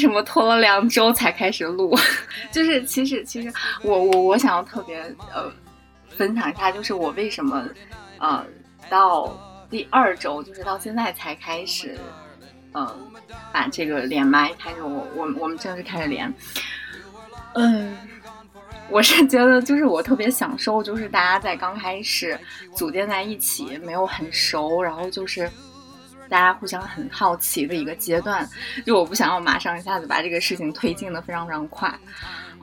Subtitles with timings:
[0.00, 1.94] 什么拖了两周才开始录？
[2.50, 3.52] 就是其实其实
[3.82, 5.00] 我我我想要特别
[5.32, 5.52] 呃
[6.08, 7.64] 分享一下，就是我为什么
[8.18, 8.44] 呃
[8.88, 9.30] 到
[9.70, 11.96] 第二周，就是到现在才开始
[12.72, 12.96] 呃
[13.52, 16.32] 把这个连麦开始，我我我们正式开始连。
[17.54, 17.96] 嗯，
[18.88, 22.38] 我是觉得就是我特别享受，就是大家在刚开始
[22.74, 25.48] 组建在一起，没有很熟，然后就是。
[26.30, 28.48] 大家互相很好奇的一个阶段，
[28.86, 31.92] 就我不想要马上一下子把这个事情推进的非常非常快，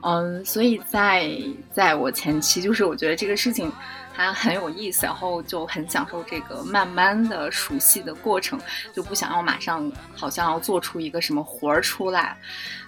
[0.02, 1.30] 嗯，所以在
[1.70, 3.70] 在我前期，就是我觉得这个事情
[4.16, 8.58] 它很有意思，然后就很享受这个慢慢的熟悉的过程，
[8.94, 12.36] 就不想要马上好像要做出一个什么活儿出来，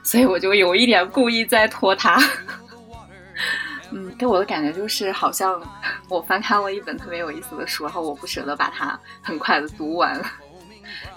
[0.02, 2.18] 所以我就有一点故意在拖它。
[3.92, 5.60] 嗯，给我的感觉就是好像
[6.08, 10.20] 我翻开了一本特别有意思的书，然后我不舍得把它很快的读完。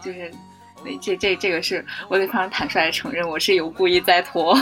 [0.03, 0.31] 就是，
[0.84, 4.53] 那这这这个是我得非常坦率的承认，我是有故意在拖。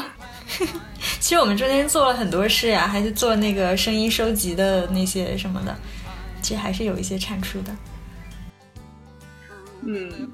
[1.19, 5.75] 其实我们中间做了很多事呀，还是做那个声音收集的那些什么的，
[6.41, 7.75] 其实还是有一些产出的。
[9.83, 10.31] 嗯，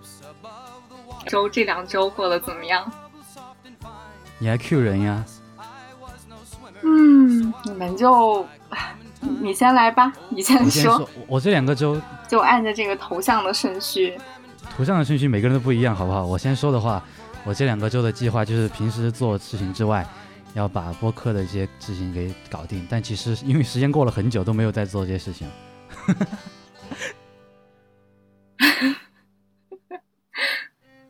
[1.26, 2.92] 周这两周过得怎么样？
[4.40, 5.24] 你还 Q 人呀？
[6.84, 8.46] 嗯，你们就
[9.22, 14.18] 你先来吧，你先我先说，我这两个周就按着这个头像的顺序。
[14.78, 16.24] 图像的顺序每个人都不一样，好不好？
[16.24, 17.04] 我先说的话，
[17.44, 20.08] 我这两个周的计划就是平时做事情之外，
[20.54, 22.86] 要把播客的一些事情给搞定。
[22.88, 25.48] 但其实因为时间过了很久，都没有在做这些事情。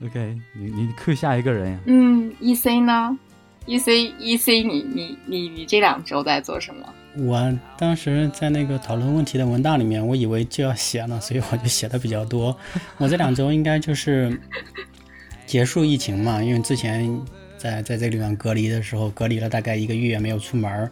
[0.01, 1.79] OK，你你 Q 下一个人呀？
[1.88, 3.19] 嗯，E C 呢
[3.66, 6.88] ？E C E C，你你你你这两周在做什么？
[7.19, 12.56] 我当时在那个讨论问题的文档里面，我以为就要写了，所以我就写的比较多。
[12.97, 14.39] 我这两周应该就是
[15.45, 17.19] 结束疫情嘛，因为之前
[17.57, 20.92] 在在这个地方隔离的时候，隔离了大概一个月没有出门儿，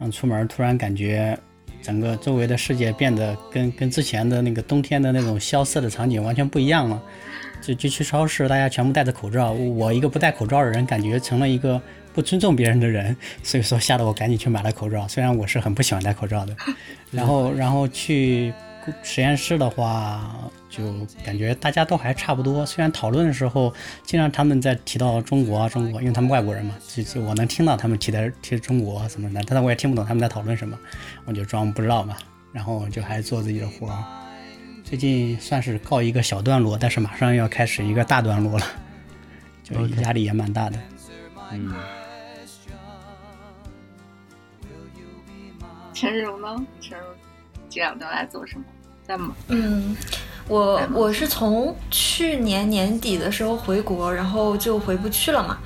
[0.00, 1.38] 嗯，出门儿突然感觉
[1.82, 7.02] 整个周围的世界变得跟跟之前的那个冬天的那种萧瑟的场景完全不一样了。
[7.62, 11.80] 就就去超市，大家全部戴着口罩，我一个不戴口罩的人，感觉成了一个
[12.14, 15.06] 不尊重别人的人，所以说吓得我赶紧去买了口罩。
[15.08, 16.56] 虽然我是很不喜欢戴口罩的，
[17.10, 18.52] 然后然后去
[19.02, 20.92] 实验室的话，就
[21.24, 22.66] 感觉大家都还差不多。
[22.66, 23.72] 虽然讨论的时候，
[24.04, 30.78] 经常他们在提到中国啊中国，因为他们外国人嘛，就就我能听到他们提的提中国什么的，但是我也听不懂他们在讨论什么，
[31.24, 32.16] 我就装不知道嘛，
[32.52, 33.98] 然后就还做自己的活儿。
[34.84, 38.66] 最近算是告一个小段落，但是马上要开始一个大段落了，
[39.62, 40.78] 就压力也蛮大的。
[41.52, 41.72] 嗯，
[46.02, 46.48] 陈柔呢？
[46.80, 47.04] 陈柔
[47.70, 48.64] 这两周来做什么？
[49.06, 49.32] 在忙？
[49.46, 49.96] 嗯，
[50.48, 55.58] 我我是从去年年底的时候回国，然后就回不去了嘛，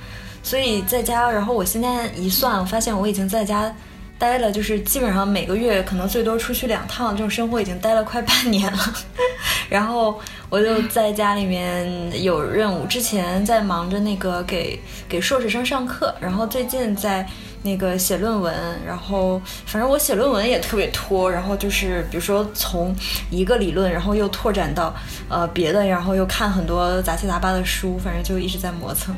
[0.43, 1.31] 所以在家。
[1.31, 3.75] 然后我现在一算，我发现我已经在家
[4.19, 8.93] 待了，就是基本上每个月可能最多出去两趟，这种生活已经待了快半年了。
[9.67, 14.79] 然后我就在家里面有任务，之前在忙着那个给
[15.09, 17.27] 给硕士生上课，然后最近在
[17.67, 18.55] 那个写论文，
[18.85, 22.95] 然后反正我写论文也特别拖，然后就是比如说从
[23.29, 24.95] 一个理论，然后又拓展到
[25.27, 29.13] 呃别的，然后又看很多杂七杂八的书，反正就一直在磨蹭。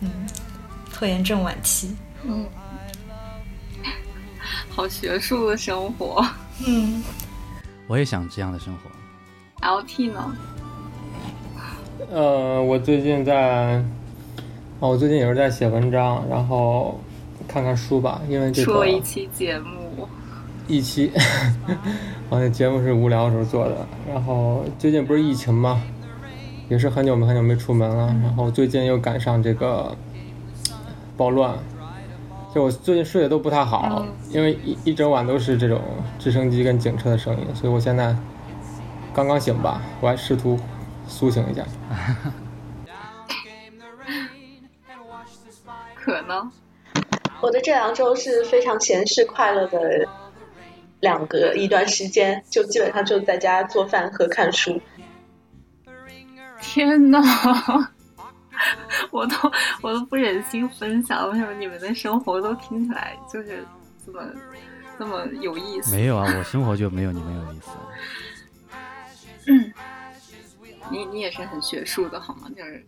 [0.00, 0.10] 嗯，
[0.92, 1.94] 拖延症晚期。
[2.24, 2.44] 嗯，
[4.68, 6.26] 好学术的生活。
[6.66, 7.00] 嗯，
[7.86, 8.90] 我也想这样的生活。
[9.64, 10.36] LT 呢？
[12.10, 13.80] 呃，我最近在，
[14.80, 17.00] 哦，我最近也是在写文章，然后
[17.48, 20.06] 看看书吧，因为这个一期节目，
[20.68, 21.10] 一期，
[22.28, 23.86] 我那节目是无聊的时候做的。
[24.06, 25.82] 然后最近不是疫情嘛，
[26.68, 28.06] 也是很久没很久没出门了。
[28.22, 29.96] 然后最近又赶上这个
[31.16, 31.58] 暴乱，
[32.54, 35.80] 就我最近睡得都不太好，因为一一整晚都是这种
[36.18, 38.14] 直升机跟警车的声音，所以我现在
[39.14, 40.60] 刚刚醒吧，我还试图
[41.08, 41.64] 苏醒一下。
[45.94, 46.50] 可呢？
[47.40, 50.06] 我的这两周是非常闲适快乐的
[51.00, 54.80] 两个一段时间，就基本上就在家做饭和看书。
[56.60, 57.20] 天呐，
[59.10, 59.36] 我都
[59.80, 63.64] 我都不忍心分享，为什么你们的生活都听起来就是
[64.04, 64.22] 这么
[64.98, 65.94] 这么有意思？
[65.94, 67.70] 没有啊，我生活就没有你们有意思。
[70.90, 72.50] 你你也是很学术的好吗？
[72.56, 72.84] 就是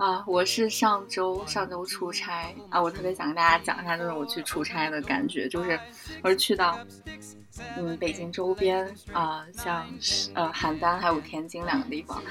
[0.00, 5.78] 啊，我是上周上周出差啊，我特别想跟大家讲一下，就是我去出差的感觉，就是
[6.22, 6.78] 我是去到
[7.76, 12.22] 嗯北京周边啊、像是呃邯郸还有天津两个地方，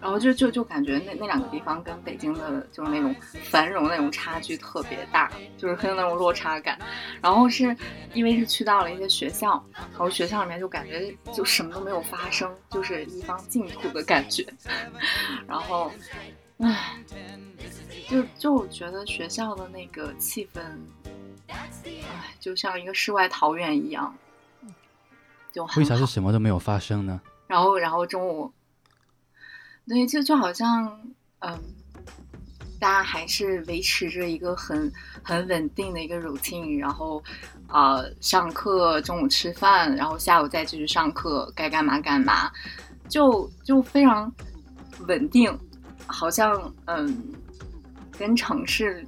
[0.00, 3.12] 然后就就就感觉那那两个地方跟北京的就是那种
[3.42, 5.28] 繁荣那种差距特别大，
[5.58, 6.78] 就是很有那种落差感。
[7.20, 7.76] 然后是
[8.14, 14.46] 因为是去到了一些学校，然后学校里面就感觉就什么都没有发生，就是一方净土的感觉。
[15.48, 15.90] 然后，
[16.58, 16.96] 唉，
[18.08, 20.60] 就就我觉得学校的那个气氛，
[21.48, 21.68] 唉，
[22.40, 24.16] 就像一个世外桃源一样，
[25.52, 27.20] 就很为啥是什么都没有发生呢？
[27.46, 28.50] 然后然后中午，
[29.86, 30.98] 对，就就好像
[31.40, 31.60] 嗯，
[32.80, 34.90] 大家还是维持着一个很
[35.22, 37.22] 很稳定的一个 routine，然后
[37.66, 42.50] 啊、呃上课中午吃饭，然后下午再继续上课，该干嘛干嘛，
[43.08, 44.32] 就就非常
[45.06, 45.56] 稳定，
[46.06, 47.34] 好像嗯
[48.18, 49.06] 跟城市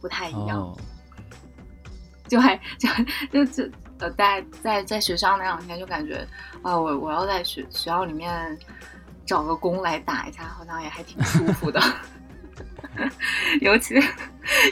[0.00, 0.58] 不太一样。
[0.58, 0.76] 哦，
[2.28, 2.88] 就还就
[3.30, 6.26] 就就呃，在在在学校那两天就感觉
[6.62, 8.58] 啊，我我要在学学校里面
[9.24, 11.80] 找个工来打一下，好像也还挺舒服的。
[13.60, 13.94] 尤其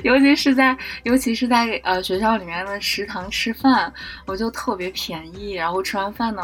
[0.03, 3.93] 尤其是在尤其是在呃学校里面的食堂吃饭，
[4.27, 5.53] 我就特别便宜。
[5.53, 6.43] 然后吃完饭呢，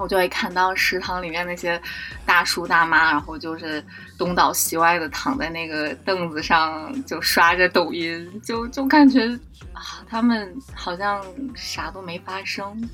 [0.00, 1.80] 我就会看到食堂里面那些
[2.24, 3.84] 大叔大妈，然后就是
[4.16, 9.26] 东倒西歪的躺在那个凳子上，就刷着抖音，就就感觉
[9.72, 11.24] 啊，他们好像
[11.54, 12.88] 啥都没发生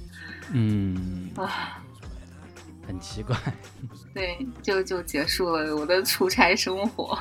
[0.50, 1.80] 嗯，啊。
[2.86, 3.34] 很奇怪。
[4.12, 7.18] 对，就就结束了我的出差生活。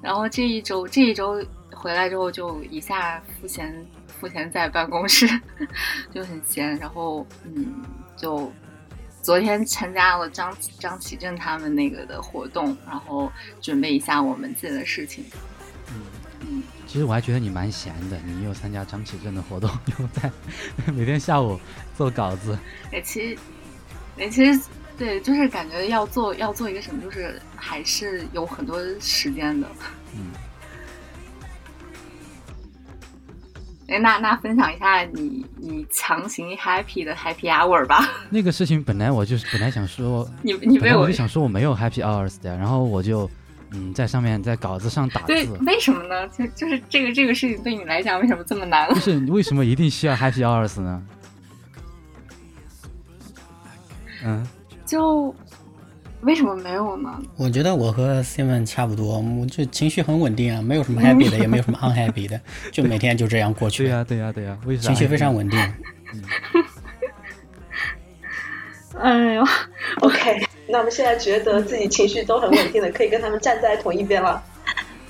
[0.00, 1.44] 然后这一周，这一周
[1.74, 5.28] 回来之后，就一下赋闲赋闲在办公室，
[6.10, 6.74] 就很闲。
[6.78, 7.84] 然后，嗯，
[8.16, 8.50] 就
[9.22, 15.24] 昨天参加了张张启正他们那个的活动，然后准备一下我们自己的事情。
[15.88, 16.02] 嗯
[16.40, 20.30] 嗯，其实我还觉得你蛮闲的，你又参加张启正的活动， 又在
[20.92, 21.58] 每天下午
[21.96, 22.58] 做稿子。
[22.90, 23.38] 哎，其实，
[24.18, 24.60] 哎，其实
[24.98, 29.68] 对，就是感觉要做要做一个什么，就是还是有很多时间的。
[30.14, 30.32] 嗯，
[33.88, 38.08] 哎，那那分享一下你你强行 happy 的 happy hour 吧。
[38.30, 43.28] 那个事情本来我就是本来想说，你你没有我就想说我没有 happy hours 的，然后我就
[43.72, 46.26] 嗯在上面在稿子上打对字，，为什么呢？
[46.28, 48.88] 就就是这个这个事情对你来讲为什么这么难？
[48.94, 51.02] 就是你为什么一定需要 happy hours 呢？
[54.24, 54.46] 嗯，
[54.86, 55.34] 就
[56.22, 57.10] 为什么没有呢？
[57.36, 63.84] 我觉得我和 Simon 差不多，我就情绪很稳定啊，没有什么 happy 的，也没有什么 unhappy 的，就每天就这样过去。
[63.84, 64.82] 对呀、对呀、对呀、为啥？
[64.82, 65.58] 情绪非常稳定。
[69.00, 69.44] 哎呦
[70.00, 74.40] ，OK，那我们现在觉得自己情绪都很稳定的，可以跟他们站在同一边了。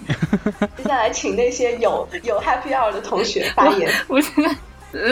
[0.76, 3.90] 接下来请那些有有 happy hour 的同学发言。
[4.09, 4.50] 我现在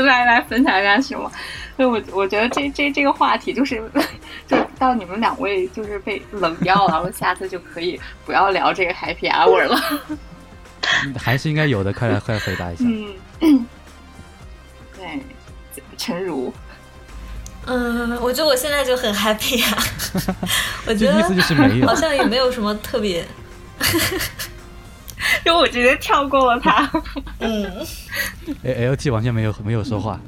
[0.03, 1.31] 来来分享一下什么？
[1.81, 3.83] 所以我我觉得这这这个话题就是，
[4.47, 9.81] 就到你们两位就是被冷掉了，我下次就可以不要聊这个 happy hour 了。
[10.05, 10.19] 嗯
[11.19, 12.85] 还是应该有的，快来快来回答一下。
[13.41, 13.67] 嗯，
[14.95, 15.21] 对，
[15.97, 16.53] 陈如，
[17.65, 19.83] 嗯，我觉得我现在就很 happy 啊，
[20.87, 23.25] 我觉得意思就是没有好像也没有什么特别，
[25.47, 26.91] 因为我直接跳过了他。
[27.39, 27.87] 嗯
[28.65, 30.21] ，L T 完全没有没有说话，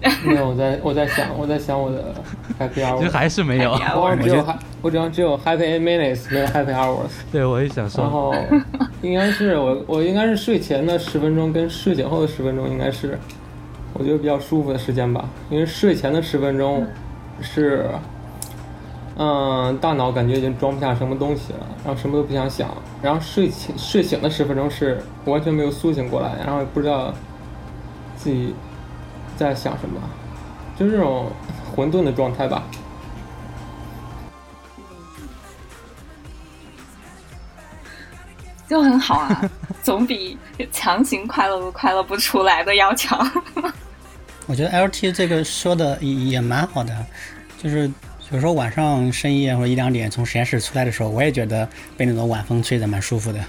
[0.24, 2.14] 没有，我在我在想我在想我的
[2.58, 3.72] happy hour，还是没有。
[3.72, 4.44] 我只有
[4.82, 7.10] 我只有只有 happy minutes，没有 happy hours。
[7.30, 8.02] 对，我也想说。
[8.02, 8.34] 然，后
[9.02, 13.18] 应该是我我应该是睡前的十分钟跟睡醒后的十分钟应该是
[13.92, 16.86] 我觉得比较舒服的时间吧，因为睡前的十分钟
[17.42, 17.84] 是，
[19.18, 22.70] 嗯，大脑感觉已经装不下什么东西了，然后什么都不想想，
[23.02, 27.12] 然后睡前睡醒的十分钟是我完全没有苏醒过来，然后也不知道
[28.16, 28.54] 自己
[29.40, 29.98] 在想什么，
[30.78, 31.32] 就是这种
[31.74, 32.62] 混沌的状态吧。
[38.68, 39.50] 就很好啊，
[39.82, 40.38] 总比
[40.70, 43.18] 强行快乐都快乐不出来的要强。
[44.46, 47.06] 我觉得 LT 这个说的也也蛮好的，
[47.58, 47.90] 就是
[48.30, 51.66] 有时候晚上深夜或者一两点从实验室出来的时候，我也觉得
[51.96, 53.40] 被那种晚风吹着蛮舒服的。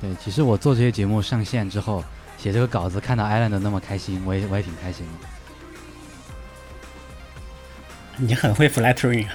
[0.00, 2.02] 对，其实我做这些节目上线之后，
[2.40, 5.28] 写这个稿子，看到 Island 那么开心，我也我也挺开心的。
[8.16, 9.34] 你很会 flattering 啊！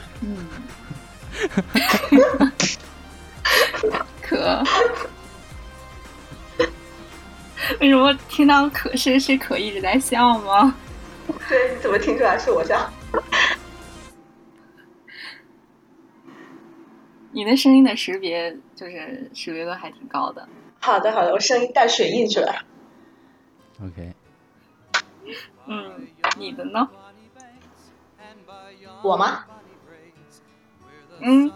[4.24, 4.64] 可
[7.80, 10.76] 为什么听到可是是可一直在笑吗？
[11.48, 12.92] 对，你怎么听出来是我笑？
[17.32, 20.48] 你的声音的识别就是识别度还挺高的。
[20.80, 22.64] 好的，好的，我声音带水印出来。
[23.84, 24.14] OK，
[25.68, 26.88] 嗯，你的呢？
[29.04, 29.44] 我吗？
[31.20, 31.52] 嗯，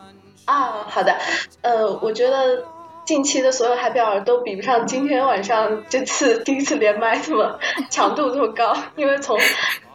[0.45, 1.17] 啊，好的，
[1.61, 2.65] 呃，我觉得
[3.05, 7.57] 近期的所有 happy hour 都比不上今天晚上这次第一次连麦这么
[7.89, 9.37] 强度这么高，因为从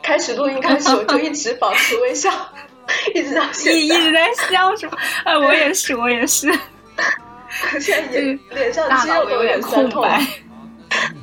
[0.03, 2.31] 开始录音开始我就一直保持微笑，
[3.15, 4.97] 一直到现在，一一直在笑什么？
[5.25, 6.51] 哎，我也是，我也是，
[7.81, 10.03] 现在脸脸上大肌肉都有有点点酸痛。
[10.03, 10.27] 空白，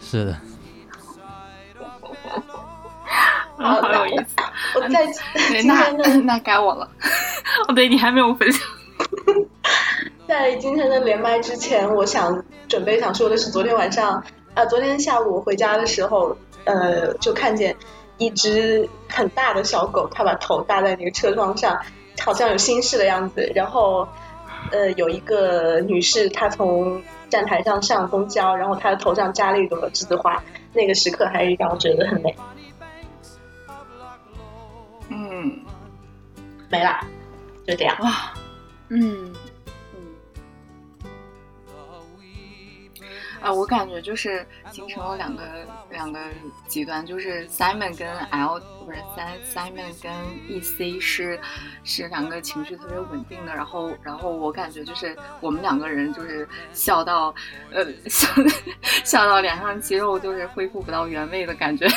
[0.02, 0.38] 是的，
[3.62, 4.36] 好有意思。
[4.76, 5.06] 我在，
[5.50, 6.90] 今那天的那该我了。
[7.68, 8.62] 哦，对你还没有分享。
[10.28, 17.76] 在今天的连麦之前，我想准备想说的是，昨天晚上，呃，昨天下午我回家的时候，呃，就看见
[18.18, 21.82] 一只很大的小狗，它把头搭在那个车窗上，
[22.24, 23.52] 好像有心事的样子。
[23.54, 24.08] 然后，
[24.72, 30.42] 呃，有一个女士，她从站台上上公交，然后她的头上扎了一朵栀子花，
[30.72, 32.34] 那个时刻还是让我觉得很美。
[35.42, 35.60] 嗯，
[36.70, 37.04] 没啦，
[37.66, 37.98] 就这样。
[38.00, 38.34] 哇，
[38.90, 39.34] 嗯
[39.96, 40.02] 嗯。
[43.42, 45.44] 啊，我感觉就是形成了两个
[45.90, 46.20] 两个
[46.68, 49.00] 极端，就是 Simon 跟 L 不是
[49.52, 50.12] Simon 跟
[50.48, 51.40] EC 是
[51.84, 57.34] 是两个情绪特别稳定的，然后然后我感觉就是我们两个人就是笑到
[57.72, 58.28] 呃笑
[59.04, 61.88] 笑到脸上肌肉就是恢复不到原位的感觉，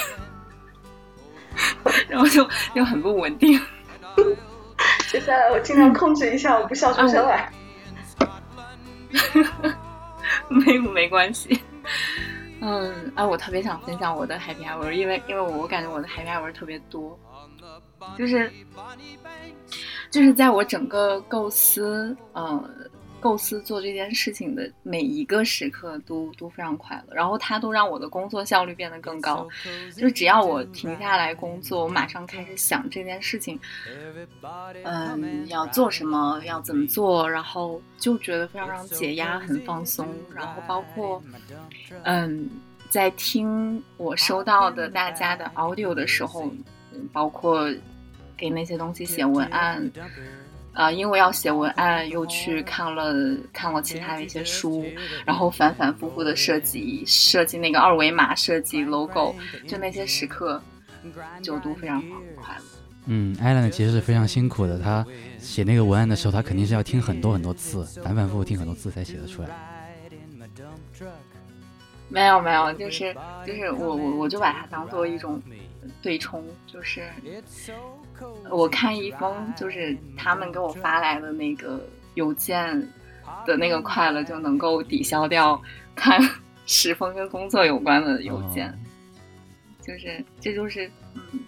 [2.08, 3.61] 然后就又很不稳定。
[5.11, 7.52] 接下来我尽量控制一下，我不笑出声来。
[10.49, 11.61] 没没关系。
[12.61, 17.18] 嗯，啊，我特别想分享我的 happy hour，因为因为我感觉我的 happy hour 特别多，
[18.16, 18.50] 就是
[20.11, 22.70] 就是在我整个构思，呃，
[23.25, 29.49] 构思做这件事情的每一个时刻都都非常快乐，然后它都让我的工作效率变得更高。
[29.97, 33.59] 就只要我停下来工作，我马上开始想这件事情，
[34.83, 40.07] 嗯，要做什么，要怎么做，然后就觉得非常让解压，很放松。
[40.35, 41.23] 然后包括，
[42.02, 42.50] 嗯，
[42.90, 46.45] 在听我收到的大家的 audio 的时候，
[46.93, 47.73] 嗯包括
[48.37, 49.90] 给那些东西写文案。
[50.75, 53.14] 啊、因为要写文案，又去看了
[53.52, 54.85] 看了其他的一些书，
[55.25, 59.35] 然后反反复复的设计设计那个二维码，设计 logo，
[59.66, 60.61] 就那些时刻，
[61.40, 62.02] 就都非常
[62.35, 62.62] 快乐。
[63.07, 65.07] 嗯，Island 其实是非常辛苦的，他
[65.38, 69.49] 写那个文案的时候，他肯定是要听很多很多次，反反复复听很多次才写得出来。
[72.09, 73.14] 没有没有，就是
[73.47, 75.40] 就是我我我就把它当做一种
[76.00, 77.02] 对冲，就是
[78.50, 81.80] 我看一封就是他们给我发来的那个
[82.14, 82.80] 邮件
[83.47, 85.61] 的那个快乐，就能够抵消掉
[85.94, 86.21] 看
[86.66, 88.75] 十封跟工作有关的邮件，哦
[89.83, 91.40] 就是这就是嗯。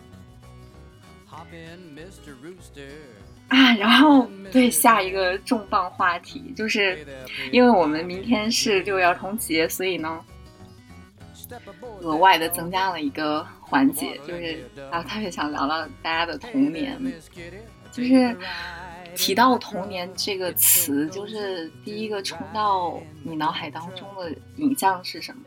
[3.49, 7.06] 啊，然后对下一个重磅话题，就是
[7.52, 10.25] 因为我们明天是六一儿童节，所以呢，
[12.00, 17.00] 额外的增加了一个环节，就是啊，特别想聊聊大家的童年，
[17.90, 18.36] 就是
[19.14, 25.42] 提到童年这个词，就是第一个冲到你脑海当中的影像是什么？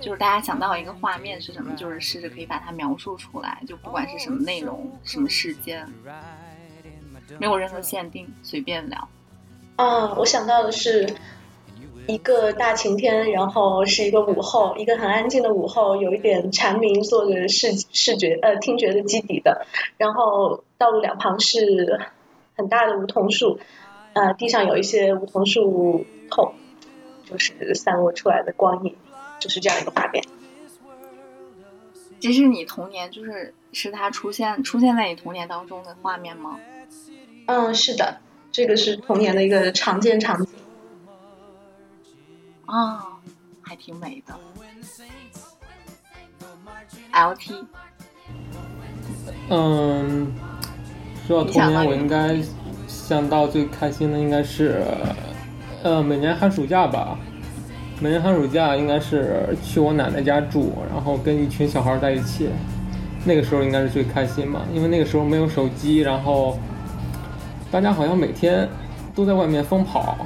[0.00, 5.88] 就是大家想到一个画面是什么，就是试着可以把它描述出来，就不管是什么内容、什么事件，
[7.38, 9.08] 没有任何限定，随便聊。
[9.76, 11.08] 嗯，我想到的是
[12.06, 19.66] 一个大晴天，然后是一个午后，一个很安静的午后，有一点蝉鸣做着视视觉呃听觉的基底的，
[19.96, 22.00] 然后道路两旁是。
[22.54, 23.58] 很大的梧桐树，
[24.12, 26.52] 呃，地上有一些梧桐树透，
[27.24, 28.94] 就是散落出来的光影，
[29.40, 30.22] 就是这样一个画面。
[32.20, 36.60] 这是你童年，就是是他出现出现在你童年当中的画面吗？
[37.46, 38.18] 嗯，是的，
[38.52, 40.52] 这个是童年的一个常见场景。
[42.72, 43.06] 啊，
[43.60, 44.34] 还挺美的。
[47.12, 47.52] L T。
[49.50, 50.32] 嗯。
[51.26, 52.38] 说到童年，我应该
[52.88, 54.82] 想到最开心的应该是，
[55.82, 57.18] 呃，每年寒暑假吧。
[58.00, 62.48] 每年寒暑假应该是去我奶奶家住，然后跟一群小孩在一起。
[63.24, 66.58] 那个时候应该是最开心嘛，因为那个时候没有手机，然后
[67.70, 68.66] 大家好像每天
[69.14, 70.16] 都在外面疯跑，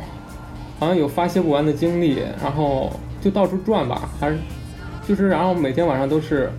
[0.78, 4.38] 好像有发泄不完的精力，然后就到处转吧，还是
[5.06, 6.52] 就是然后每天晚上都是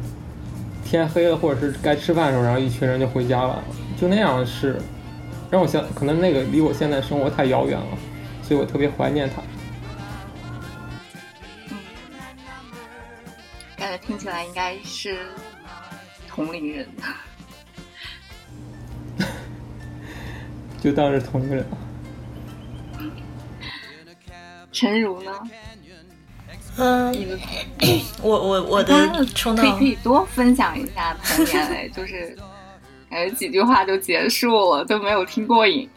[0.84, 3.64] 天黑了或者是该吃饭的时候，然后一群人就回家了。
[4.00, 4.80] 就那样是，
[5.52, 7.98] 让我想，可能那个离我现在生活太遥远了，
[8.42, 9.42] 所以我特别怀念他。
[13.76, 15.18] 感觉听起来应该是
[16.28, 16.88] 同龄人，
[20.82, 21.66] 就当是同龄人。
[24.78, 25.32] 陈如呢？
[26.78, 27.40] 嗯，
[28.22, 32.38] 我我我的冲可以可以多分享一下童年哎，就是。
[33.10, 35.90] 感觉几句话就结束了，都没有听过瘾。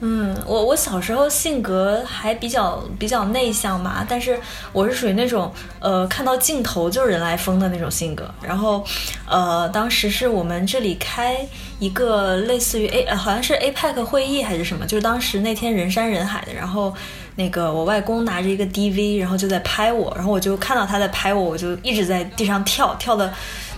[0.00, 4.38] 嗯，我我小时候性格还比较比较内向嘛，但是
[4.70, 8.28] 我是属于那种呃看到镜头就是人来疯的那种性格。
[8.42, 8.84] 然后
[9.26, 11.38] 呃，当时是我们这里开
[11.78, 16.94] 一个类似于 A 好像是 APEC 会议还是什么，就是当时那天人山人海的，然后
[17.36, 23.32] 那个我外公拿着一个 DV，然后就在拍我，然后我就看到他在拍我，我就一直在地上跳跳的。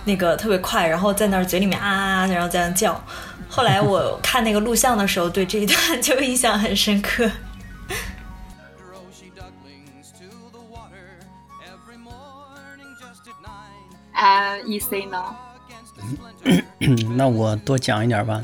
[0.05, 3.03] 那个特别快，然后在那儿嘴里面啊啊啊，然后在那叫。
[3.49, 7.29] 后来我看那个录像的时候，对这一段就印象很深刻。
[14.13, 15.35] 啊，E C 呢？
[17.17, 18.41] 那我多讲一点吧。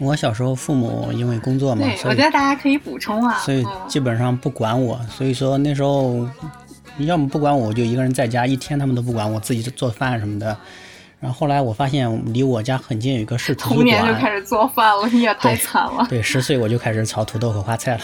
[0.00, 3.38] 我小时候父母因为工作嘛，我觉得大家可以补充啊。
[3.38, 6.28] 所以基本上不管我，所以说那时候。
[7.02, 10.46] 要么不管我，我就一个人在家，一天他们都不管我，自己做饭什么的。
[11.20, 16.04] 然后后来我发现离我家很近有一个市图书馆，童年就开始做饭了，你也太惨了。
[16.08, 18.00] 对，十岁我就开始炒土豆和花菜了。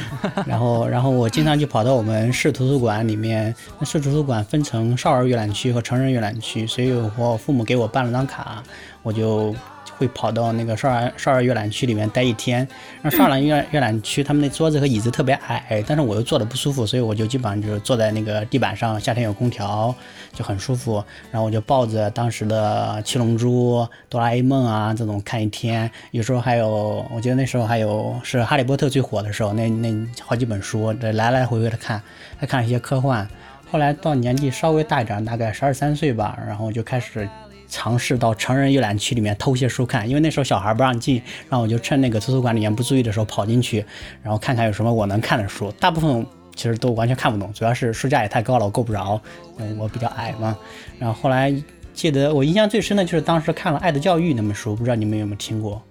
[0.48, 8.62] 然后，然后我经常就跑到我们市图书馆里面，那市图书馆分成少儿阅览区和成人阅览区，所以我父母给我办了张卡，
[9.02, 9.54] 我就。
[9.98, 12.66] 会跑到那个少儿少儿阅览区里面待一天，
[13.02, 19.92] 然后少儿阅阅览区他们那桌子和椅子特别矮，但是我又坐的不舒服，所以我就基本上就是坐在那个地板上，夏天有空调
[20.32, 21.02] 就很舒服。
[21.32, 29.92] 然后我就抱着当时的七龙珠、哆啦 A 梦啊这种看一天，有时候还有，我觉得那时候还有是哈利波特最火的时候，那那
[30.24, 32.00] 好几本书，这来来回回的看，
[32.38, 33.28] 还看一些科幻。
[33.70, 37.28] 后来到年纪稍微大一点，大概十二三岁吧，然后就开始。
[37.68, 43.84] 尝试到成人阅览区里面偷些书看，因为那时候小孩不让进，然后我就趁那个图书馆里面不注意的时候跑进去，
[44.22, 45.70] 然后看看有什么我能看的书。
[45.72, 46.26] 大部分
[46.56, 49.20] 其实都完全看不懂，主要是书架也太高了，我够不着，
[49.58, 50.56] 嗯，我比较矮嘛。
[50.98, 51.54] 然后后来
[51.92, 55.82] 记得我印象最深的就是当时看了《爱的教育》那本书，不知道你们有没有听过？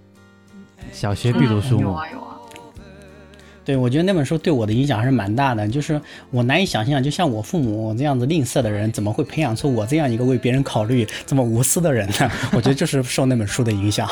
[0.92, 1.96] 小学必读书目。
[3.68, 5.68] 对，我觉得那本书对我的影响还是蛮大的。
[5.68, 6.00] 就是
[6.30, 12.30] 我难以想象，就像我父母这样子吝啬的人，怎么会培养出我这样一个为别人考虑、这么无私的人呢？
[12.56, 14.08] 我觉得就是受那本书的影响。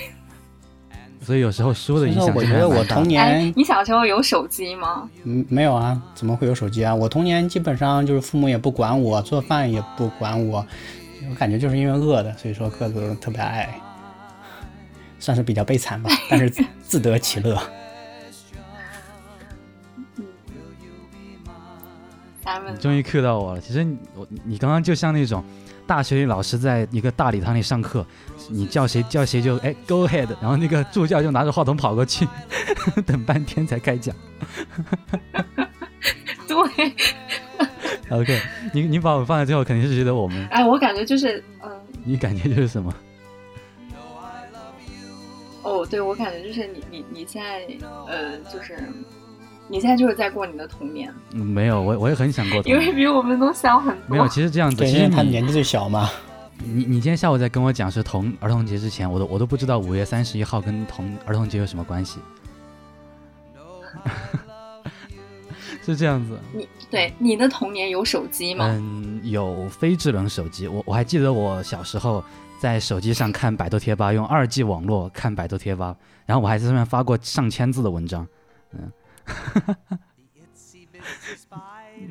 [1.24, 5.08] 所以有时候书的影响，我觉得我童年，你小时候有手机吗？
[5.24, 6.94] 嗯，没有啊，怎么会有手机啊？
[6.94, 10.58] 我童年基本上就是父母也不管我，做饭也不管我，
[11.30, 13.80] 我感觉就是因为饿的，所以说个子特别矮，
[15.18, 16.52] 算是比较悲惨吧，但是
[16.82, 17.58] 自 得其乐。
[22.78, 23.60] 终于 cue 到我了。
[23.60, 25.44] 其实我你刚刚就像那种
[25.86, 28.04] 大学里老师在一个大礼堂里上课，
[28.48, 32.26] 你叫谁叫谁就哎 Go ahead，然后那个助教就拿着话筒跑过去，
[33.06, 34.14] 等半天才开讲。
[36.48, 36.92] 对。
[38.10, 38.40] OK，
[38.72, 41.70] 你你把我放在最后，肯定是觉得我们哎，我感觉就是嗯，
[42.04, 42.92] 你感觉就是什么？
[45.62, 47.64] 哦，对，我感觉就是你你你现在
[48.08, 48.76] 呃，就是
[49.70, 52.92] 你现在就是在过你的童年，嗯没有，我我也很想过童因为。
[52.92, 54.08] 比我们都小很多。
[54.08, 56.10] 没有，其实这样子，其实你他年纪最小嘛。
[56.58, 62.18] 你你今天下午在跟我讲是童儿童节之前，我都我都不知道五月三十一号跟童儿童节有什么关系。
[65.82, 68.66] 是这样子，你对你的童年有手机吗？
[68.68, 72.22] 嗯，有非智能手机，我我还记得我小时候
[72.60, 78.26] 在手机上看百度贴吧，用二 G 网络看百度贴吧，然后我还在上面发过上千字的文章，
[78.72, 78.92] 嗯，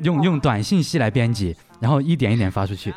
[0.03, 2.93] 用用短信息来编辑，然后一点一点发出去，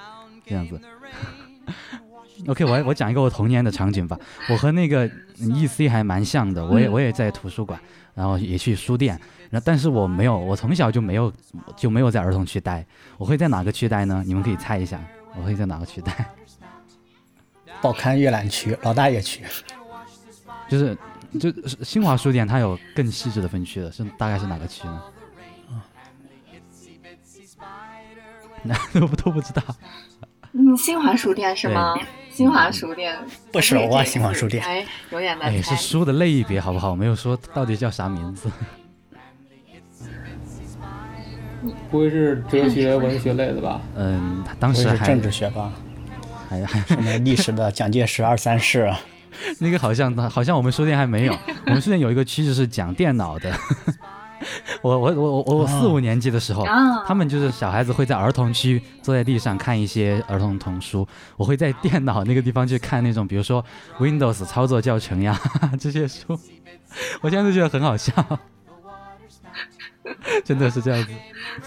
[0.46, 0.80] 这样子。
[2.48, 4.18] OK，我我讲一个我童年的场景吧。
[4.48, 7.80] 我和那个 EC 还蛮像的，我也嗯我也在图书馆，
[8.14, 9.18] 然后也去书店，
[9.50, 11.32] 然后但是我没有，我从小就没有
[11.76, 12.84] 就没有在儿童区待。
[13.16, 14.24] 我会在哪个区待呢？
[14.26, 15.00] 你们可以猜一下，
[15.36, 16.28] 我会在哪个区待？
[17.80, 19.44] 报刊阅览区、老大爷区，
[20.68, 20.96] 就是
[21.38, 21.50] 就
[21.82, 25.02] 新华书店，它有更细致的分区的，是大概是哪个区呢？
[28.62, 29.62] 那 都不都不知道。
[30.52, 31.94] 嗯，新华书店是吗？
[32.30, 33.18] 新华书店
[33.50, 35.88] 不熟啊新华书店哎，有点难哎，猜是。
[35.88, 36.90] 书的类别好不好？
[36.90, 38.50] 我没有说到底叫啥名字。
[41.90, 43.80] 不会是哲学、文学类的吧？
[43.96, 45.72] 嗯，他当时还不是政治学吧？
[46.48, 49.00] 还还什么历史的蒋介石二三事啊？
[49.60, 51.32] 那个好像好像我们书店还没有，
[51.66, 53.52] 我们书店有一个区就是讲电脑的。
[54.82, 57.04] 我我我我我四五年级的时候，啊。
[57.06, 63.64] 他们就是小孩子会在儿童区坐在地上看一些儿童童书，我会在电脑那个地方去看那种，比如说
[64.00, 65.38] Windows 操作教程呀
[65.78, 66.36] 这些书，
[67.20, 68.12] 我现在都觉得很好笑，
[70.44, 71.12] 真的是这样子。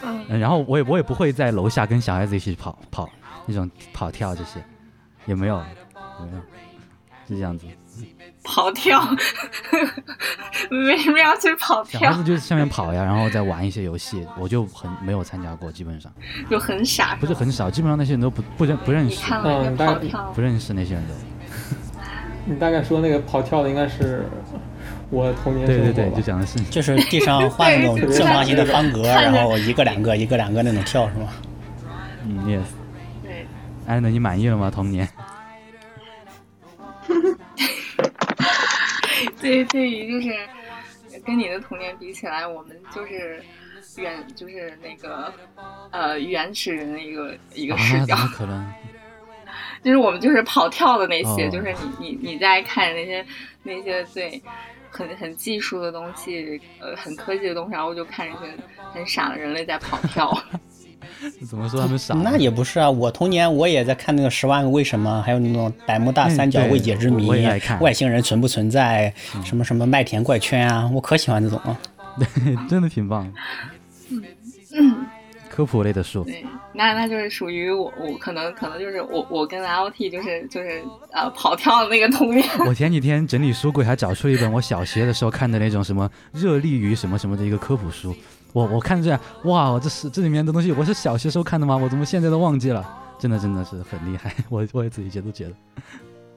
[0.04, 3.10] 嗯，然后我也我也不会在楼下跟小孩子一起跑跑
[3.46, 4.62] 那种跑跳这些，
[5.26, 5.56] 也没有，
[6.20, 6.42] 也没有，
[7.28, 7.66] 是这样子。
[8.44, 9.02] 跑跳，
[10.70, 12.00] 为什么要去跑跳？
[12.00, 16.12] 小孩子就是下面跑呀，然后再玩一些游戏，我就很没有参加过，基本上
[16.50, 17.16] 就很傻。
[17.16, 21.14] 不是很少，基本上那些人都不不认不认你识，嗯大概跑跳不，认识那些人都。
[22.46, 24.30] 你大概说那个跑跳的应该是
[25.10, 31.28] 我童年对对对，就讲的是就是地上画那种正方形的方格，然后一个两个一个两个那种跳是吗？
[32.26, 32.62] 嗯，yes。
[33.24, 33.48] 对，
[33.88, 34.70] 安娜，你满意了吗？
[34.70, 35.08] 童年？
[39.46, 40.36] 对，对于就是
[41.24, 43.44] 跟你的童年比起来，我们就是
[43.98, 45.32] 原就是那个
[45.92, 48.18] 呃原始人的一个一个视啊，角？
[49.84, 53.24] 就是我们就是跑跳的那些，哦就是你你你在看那些
[53.62, 54.42] 那些对
[54.90, 58.54] 很很技术的东西，呃，很科技的东西，然后就看这些
[58.94, 60.36] 很傻的人类在跑跳。
[61.48, 62.14] 怎么说他们傻？
[62.16, 71.80] 那也不是啊，我童年我也在看那个《十万个为什么》，还有那种百慕大三角未解之谜我也爱看，嗯外星人存不存在，什么什么麦田怪圈啊，我可喜欢这种了。
[72.70, 73.32] 真的挺棒。
[74.78, 75.06] 嗯，
[75.50, 82.46] 科普类的书，对，那那就是属于我我可能可能就是我我跟 LT 就是就是呃跑跳的那个童年。
[82.68, 88.14] 我前几天整理书柜，还找出了一本我小学的时候看的那种什么热力与什么什么的一个科普书。
[88.56, 91.76] 我我看这样，哇，这是这里面的东西，我是小学时候看的吗？
[91.76, 92.88] 我怎么现在都忘记了？
[93.20, 95.52] 真的真的是很厉害， 我我也自己觉得觉得。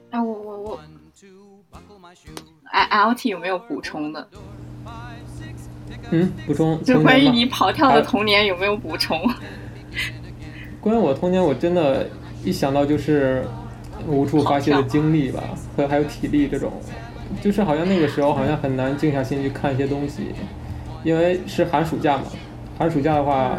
[0.09, 0.79] 哎，我我我
[2.73, 4.27] ，L T 有没有补充的？
[6.11, 9.17] 嗯，补充就关于你跑跳的童年有没有补充？
[10.81, 12.05] 关于我童年，我真的，
[12.43, 13.45] 一想到就是
[14.05, 15.41] 无处发泄的精力吧，
[15.77, 16.73] 和还有体力这种，
[17.41, 20.33] 就是好像那个时候好像很难静下心去看一些东西，
[21.03, 22.23] 因为是寒暑假嘛。
[22.77, 23.57] 寒暑假的话，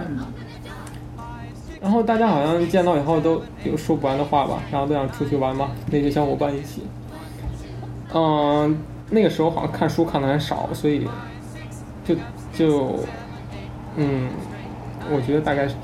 [1.80, 6.82] 然后大家好像见到以后都有说不完的话吧，然后都想出去玩嘛，那些小伙伴一起。
[8.14, 8.78] 嗯，
[9.10, 11.06] 那个时候好像看书看的很少，所以
[12.04, 12.14] 就
[12.52, 12.98] 就
[13.96, 14.28] 嗯，
[15.10, 15.68] 我觉得大概。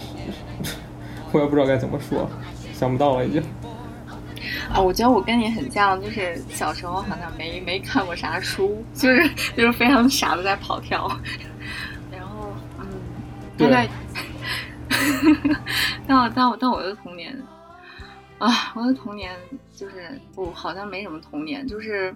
[1.33, 2.27] 我也不知道该怎么说，
[2.73, 3.43] 想不到了已经。
[4.73, 11.09] 啊，我觉得我跟你很像，就是小时候好像没没看过啥书，就是就是非常傻的在跑跳，
[12.11, 12.87] 然后嗯，
[13.57, 13.71] 大对。
[13.71, 13.89] 概，
[16.07, 17.37] 但我但我但我的童年
[18.39, 19.33] 啊，我的童年
[19.75, 22.15] 就是我好像没什么童年，就是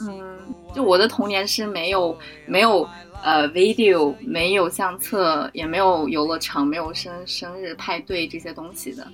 [0.00, 0.38] 嗯，
[0.74, 2.88] 就我的童年是没有没有
[3.22, 9.06] 呃 video，没有相册，也没有游乐场，没有生生日派对这些东西的，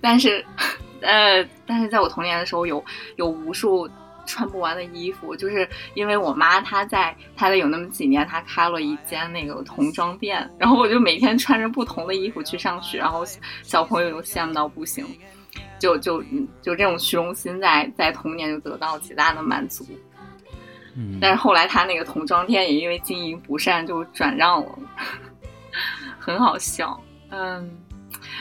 [0.00, 0.44] 但是
[1.00, 2.84] 呃，但是在我童年的时候有
[3.16, 3.88] 有无数
[4.26, 13.24] 穿不完的衣服，就是因为我妈她在她的有那么几年，她开了一间那个童装店，然后我就每天穿着不同的衣服去上学，然后
[13.62, 15.04] 小朋友又羡慕到不行。
[15.78, 16.22] 就就
[16.62, 19.84] 就这种虚荣心在在童年就得到极大的满足。
[20.94, 24.78] 嗯，但是后来他那个童装店也因为经营不善就转让了，
[26.20, 26.98] 很好笑。
[27.30, 27.68] 嗯，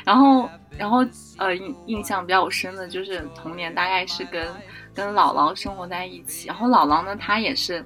[0.05, 1.05] 然后然后
[1.37, 4.47] 呃印印象比较深的就是童年大概是跟
[4.93, 7.85] 跟姥姥生活在一起，然后姥姥呢她也是。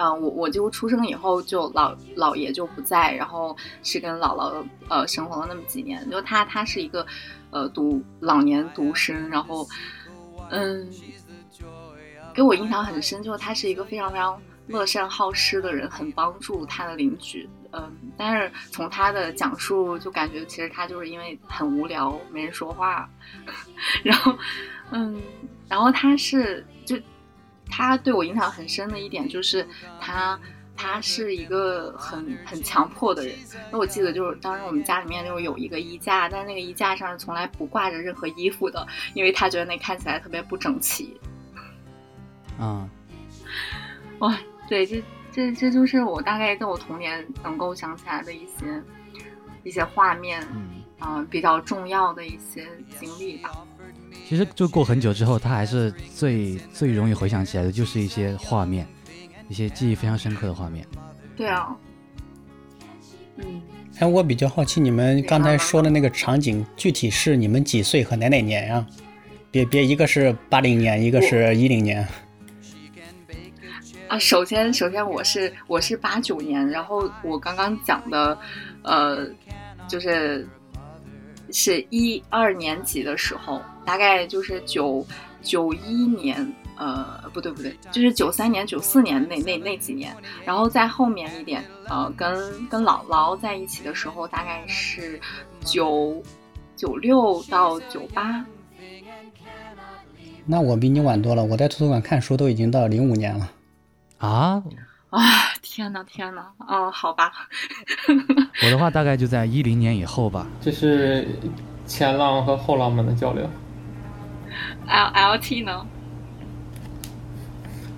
[0.00, 6.08] 嗯，我我就出生以后就老姥爷就不在，然后是跟姥姥呃生活了那么几年。
[6.08, 7.04] 就他他是一个
[7.50, 9.66] 呃独老年独生，然后
[10.50, 10.88] 嗯，
[12.32, 17.48] 给我印象很深，就是他是一个非常非常乐善好施的人，很帮助他的邻居。
[17.72, 23.10] 嗯，但是从他的讲述就感觉其实他就是因为很无聊没人说话，
[24.04, 24.38] 然后
[24.90, 25.20] 嗯，
[25.68, 26.96] 然后他是就。
[27.70, 29.68] 他对我影响很深的一点就是
[30.00, 30.40] 他，
[30.74, 33.36] 他是一个很很强迫的人。
[33.70, 41.14] 那我记得就是当时我们家里面就有一个衣架，但是那个衣架上是从来不挂着任何衣服的，因为他觉得那看起来特别不整齐。
[42.58, 42.88] 啊，
[44.20, 44.34] 哇，
[44.68, 45.02] 对，这
[45.32, 48.82] 这这就是我大概在我童年能够想起来的一些
[49.64, 50.46] 一些画面，
[51.00, 52.66] 嗯，比较重要的一些
[53.00, 53.50] 经历吧。
[54.26, 58.86] 其实就过很久之后，他还是最最容易回想起来的，就是一些画面，
[59.48, 60.86] 一些记忆非常深刻的画面。
[61.34, 61.74] 对啊，
[63.36, 63.62] 嗯。
[64.00, 68.86] 哎，我比较好奇，你们刚才说的那个场景，具体是你们几岁和哪哪年呀？
[69.50, 72.06] 别别，一个是八零年，一个是一零年。
[74.08, 78.38] 啊，首先首先我是我是八九年，然后我刚刚讲的，
[78.82, 79.28] 呃，
[79.86, 80.46] 就是
[81.50, 83.62] 是一二年级的时候。
[83.84, 85.02] 大概就是九
[85.40, 95.18] 九一年，呃，不对不对，就是九三年、九四年那那那几年，然后在后面一点，呃，跟跟姥姥在一起的时候，大概是
[95.64, 96.22] 九
[96.76, 98.44] 九六到九八。
[100.44, 103.50] 那我比你晚多了，我在图书馆看书都已经到零五年了。
[104.18, 104.62] 啊？
[105.10, 105.22] 啊！
[105.62, 106.50] 天哪天哪！
[106.66, 107.32] 哦，好吧。
[108.64, 110.46] 我的话大概就在一零年以后吧。
[110.60, 111.26] 这是
[111.86, 113.48] 前浪和后浪们的交流。
[114.86, 115.86] L L T 呢？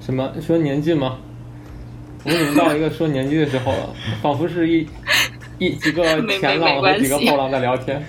[0.01, 1.19] 什么说年纪吗？
[2.23, 3.95] 我们怎么到一个说年纪的时候了？
[4.21, 4.87] 仿佛是一
[5.59, 6.05] 一几个
[6.39, 8.05] 前浪和几个后浪在聊天。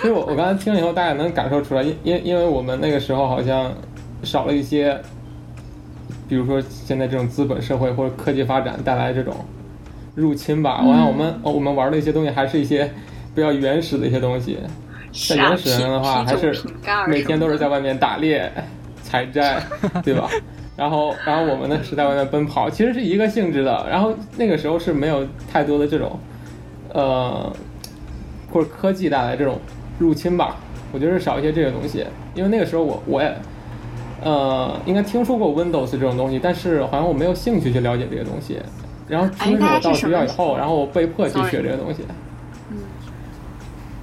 [0.00, 3.74] 所以我我刚才听了以后，大家能感受出来，因因因为我们那个时候好像
[4.22, 4.98] 少了一些，
[6.28, 9.34] 比如说现在这种资本社会或者科技发展带来这种
[10.14, 10.82] 入侵吧。
[10.84, 12.92] 我想我们我们玩的一些东西，还是一些
[13.34, 14.58] 比较原始的一些东西。
[15.28, 16.54] 在原始人的话，还是
[17.08, 18.52] 每天都是在外面打猎、
[19.02, 19.62] 采摘，
[20.04, 20.28] 对吧？
[20.76, 23.86] 然后，然后我们呢是在外面奔跑，其实是一个性质的。
[23.88, 26.18] 然后那个时候是没有太多的这种，
[26.92, 27.50] 呃，
[28.52, 29.58] 或者科技带来这种
[29.98, 30.56] 入侵吧。
[30.92, 33.34] 我觉得是少一些这个东西，因为那个时候我我也，
[34.22, 38.60] 呃，应该听说过 Windows 这种东西，但是好像我没有兴趣去了解这些东西。
[39.08, 42.02] 然后，除非是我到学校以后，然后我被迫去学这个东西。
[42.08, 42.78] 嗯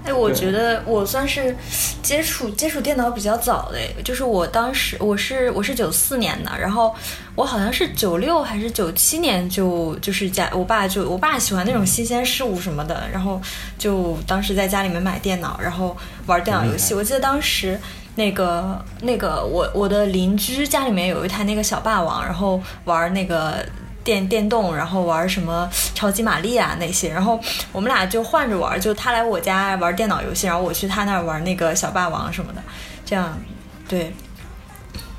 [0.05, 1.55] 哎，我觉得我算是
[2.01, 6.93] 接触接触电脑比较早的，就是我当时我是我是九四年的，然后
[7.35, 13.41] 我好像是九六还是九七年就就是家我爸就我爸喜欢那种新鲜事物什么的，然后
[13.77, 15.95] 就当时在家里面买电脑，然后
[16.25, 16.93] 玩电脑游戏。
[16.93, 17.79] 我记得当时
[18.15, 23.65] 那个那个我我的邻居家里面有一台那个小霸王，然后玩那个。
[24.03, 27.39] 电电动，然后玩什么超级玛丽啊那些，然后
[27.71, 32.61] 我们俩就换着玩，就他来我家玩电脑游戏，然后我去他那儿玩那个小霸王什么的，
[33.05, 33.39] 这样，
[33.87, 34.11] 对，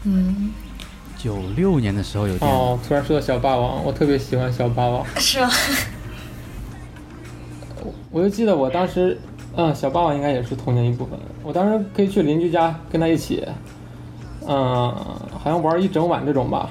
[0.03, 0.53] 嗯。
[1.17, 5.03] 九六年的时候有哦，突然说到小霸王，我特别喜欢小霸王。
[5.17, 5.51] 是吗？
[7.83, 9.19] 我我就记得我当时，
[9.57, 11.19] 嗯，小霸王应该也是童年一部分。
[11.43, 13.47] 我当时可以去邻居家跟他一起，
[14.47, 14.93] 嗯，
[15.33, 16.71] 好像玩一整晚这种吧。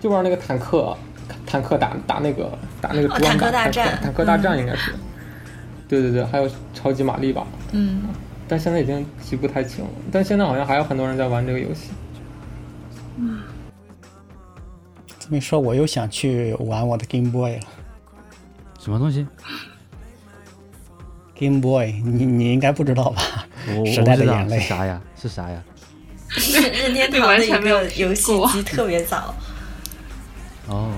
[0.00, 0.96] 就玩那个坦克，
[1.44, 4.92] 坦克打打那个打那个坦克大战，坦克大战应该是，
[5.88, 8.02] 对对对，还有超级玛丽吧，嗯，
[8.46, 11.90] 但现在已经记不太清了，但现在好像还有很多人在玩这个游戏。
[13.16, 13.42] 嗯，
[15.18, 17.62] 这么一说，我又想去玩我的 Game Boy 了。
[18.78, 19.26] 什么东西
[21.38, 23.46] ？Game Boy，你你应该不知道吧？
[23.86, 25.00] 时代的眼泪是啥呀？
[25.20, 25.62] 是啥呀？
[26.82, 29.34] 任天堂 的一个游戏机，特别早。
[30.68, 30.90] 哦，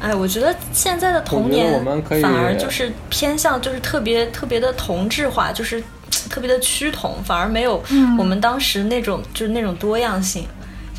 [0.00, 1.84] 哎，我觉得现在的童年
[2.22, 5.82] 反而就是偏向就是特别特别的同质化，就是
[6.30, 7.82] 特别的趋同，反而没有
[8.18, 10.46] 我们当时那种就是那种多样性。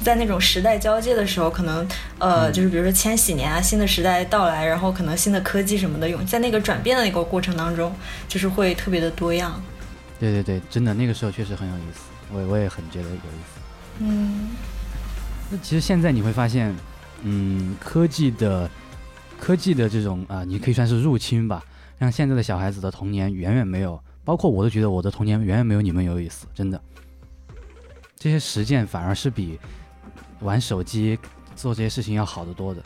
[0.04, 7.94] 在那种时代交接的时候，可能呃，就是比如说千禧年啊，新的时代到来，然后可能新的科技什么的，用在那个转变的那个过程当中，
[8.28, 9.62] 就是会特别的多样。
[10.20, 12.02] 对对对，真的那个时候确实很有意思，
[12.34, 13.60] 我我也很觉得有意思。
[14.00, 14.50] 嗯，
[15.50, 16.76] 那其实现在你会发现，
[17.24, 18.70] 嗯，科技的
[19.40, 21.64] 科技的这种啊、你可以算是入侵吧，
[21.98, 26.82] 让现在的小孩子的童年远远没有，包括我都觉得我的童年远远没有你们有意思，真的。
[28.18, 29.58] 这些实践反而是比
[30.42, 31.18] 玩手机
[31.56, 32.82] 做这些事情要好得多的，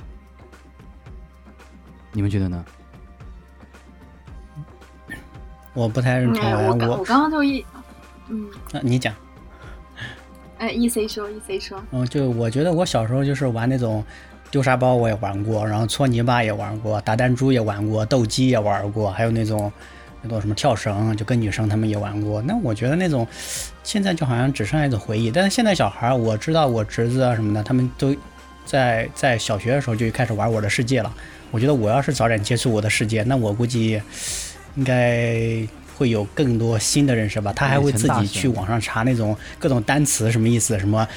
[2.12, 2.66] 你们觉得呢？
[5.74, 7.66] 我不太认嗯，同我刚我我刚刚就一，
[8.30, 9.13] 嗯，那你讲。
[10.60, 14.06] 哎，E C 说，E C 说，嗯，就我觉得我小时候就是玩那种
[14.50, 19.70] 丢沙包我也玩过，然后搓泥巴也玩过，打弹珠也玩过，斗鸡也玩过，还有那种
[20.24, 22.42] 那种什么跳绳，就跟女生她们也玩过。
[22.42, 23.28] 那我觉得那种
[23.84, 25.30] 现在就好像只剩下一种回忆。
[25.30, 28.16] 但是现在小孩儿，我知道我侄子啊什么的，他们都
[28.66, 31.14] 在在小学的时候就开始玩我的世界了。
[31.52, 34.02] 我觉得我要是早点接触我的世界，那我估计
[34.76, 35.38] 应该
[35.96, 37.54] 会有更多新的认识吧。
[37.54, 41.08] 他还会自己去网上查那种各种单词什么意思，什么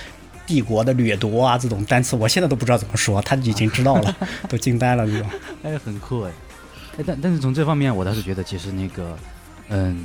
[0.47, 4.17] 帝国的掠夺啊这种单词，我现在都不知道怎么说，他已经知道了，
[4.49, 5.31] 都惊呆了那种。
[5.63, 6.31] 哎，很酷哎，
[6.99, 9.19] 哎，但但是从这方面，我倒是觉得其实那个，
[9.69, 10.05] 嗯，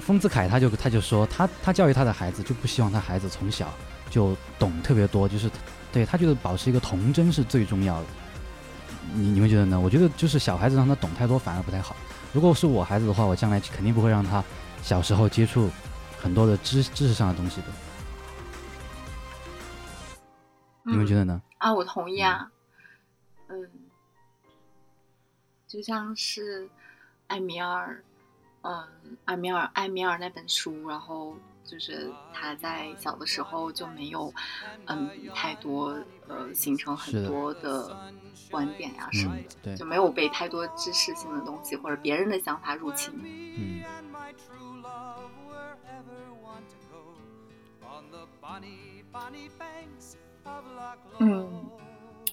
[0.00, 3.72] 丰子恺他就他就说他他教育他的孩子就不希望他孩子从小
[4.08, 5.50] 就懂特别多，就是
[5.90, 8.06] 对他觉得保持一个童真是最重要的。
[9.14, 9.78] 你你们觉得呢？
[9.80, 11.96] 我觉得就是小孩子让他懂太多反而不太好。
[12.32, 14.42] 如果是我孩子的话，我将来肯定不会让他
[14.80, 15.68] 小时候接触
[16.20, 17.66] 很多的知知识上的东西的。
[20.84, 21.42] 你们觉得得呢？
[21.58, 21.74] 啊？
[21.74, 22.48] 我同意啊，
[23.48, 23.68] 嗯，
[25.72, 26.68] 就像是
[27.28, 28.04] 艾米尔，
[28.60, 28.86] 嗯，
[29.24, 34.30] 艾米尔艾米尔那本书，然后就是他在小的时候就没有，
[34.84, 37.96] 嗯，太多呃形成很多的
[38.50, 43.14] 观点呀、什么嗯的，，对，就没有被太多知识性的东西或者别人的想法入侵。
[43.56, 43.82] 嗯。
[51.18, 51.70] 嗯，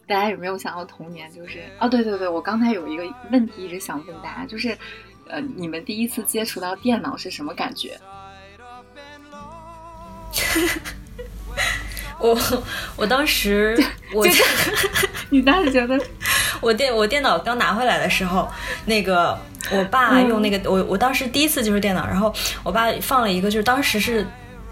[0.10, 1.32] 大家有没有想到童年？
[1.32, 4.76] 就是哦，对对对，我刚才有一个问题一直想问大家，就是
[5.28, 7.96] 呃，你们第一次接触到电脑是什么感觉？
[12.20, 12.38] 我
[12.98, 13.78] 我当时
[14.14, 14.44] 我就
[15.30, 15.98] 你当时觉得
[16.60, 18.50] 我电我电脑刚拿回来的时候，
[18.86, 19.38] 那个
[19.72, 24.26] 我爸用那个、我我当时第一次就是电脑，然后我爸放了一个，就是当时是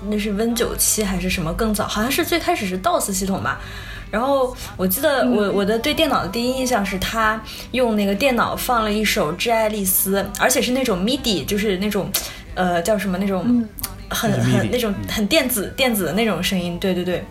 [0.10, 3.62] 那是 Win 九七还是什么更早，好像是最开始是 DOS 系统吧。
[4.10, 7.42] 然后我记得我我的对电脑的第一印象是他
[7.72, 12.12] 用那个电脑放了一首《致爱丽丝》，而且是那种 MIDI，就是那种
[12.56, 13.68] 呃叫什么那种嗯
[14.10, 17.24] 很很那种嗯很电子电子的那种声音，对对对。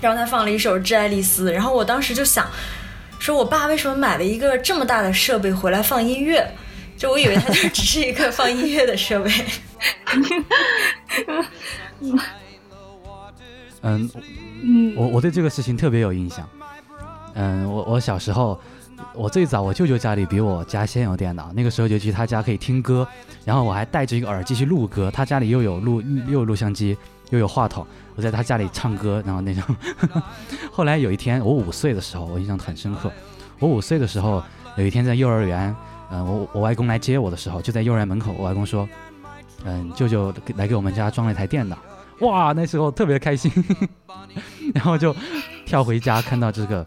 [0.00, 2.46] 然后他放了一首《致爱丽丝》，然后我当时就想，
[3.18, 6.46] 说我爸为什么买了一个这么大的设备回来放音乐？
[6.96, 9.30] 就我以为它就只是一个放音乐的设备。
[13.82, 14.10] 嗯，
[14.62, 16.48] 嗯我我对这个事情特别有印象。
[17.34, 18.58] 嗯，我我小时候，
[19.14, 23.06] 我最早我舅舅家里比我家先有电脑，那个时候就去他家可以听歌，
[23.44, 26.96] 然后我还带着一个耳机去录歌，他家里又有录又有录像机，
[27.30, 29.62] 又有话筒，我在他家里唱歌，然后那种。
[30.72, 33.12] 后来有一天我五岁的时候，我印象很深刻。
[33.58, 34.42] 我五岁的时候，
[34.76, 35.74] 有一天在幼儿园，
[36.10, 38.88] 嗯、我我外公来接我的时候，就在幼儿园门口，我外公说，
[39.64, 41.76] 嗯，舅舅来给我们家装了一台电脑。
[42.20, 43.50] 哇，那时候特别开心，
[44.74, 45.14] 然后就
[45.66, 46.86] 跳回家看到这个，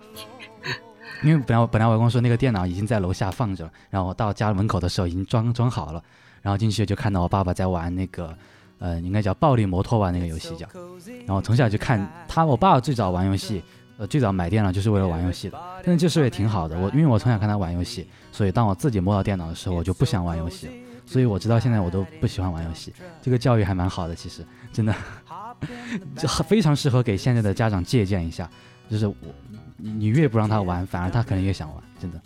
[1.24, 6.02] 因为本来本来我公说那个电脑已经在楼下放着，然后我到家门口的时候已经装装好了，
[6.42, 8.36] 然后进去就看到我爸爸在玩那个，
[8.80, 10.68] 呃，应该叫暴力摩托吧那个游戏叫，
[11.28, 13.62] 然后从小就看他，我爸爸最早玩游戏，
[13.98, 20.74] 呃，最早买电脑就是为了玩游戏的，但是这事也挺好的，我因为我从小看他玩游戏，所以当我自己摸到电脑的时候，我就不想玩游戏了。
[21.06, 24.96] 所以我直到现在我都不喜欢玩游戏，这个教育还蛮好的，其实真的，
[26.18, 28.50] 就非常适合给现在的家长借鉴一下。
[28.90, 29.16] 就是我，
[29.78, 32.22] 你越不让他玩，反而他可能越想玩，真的。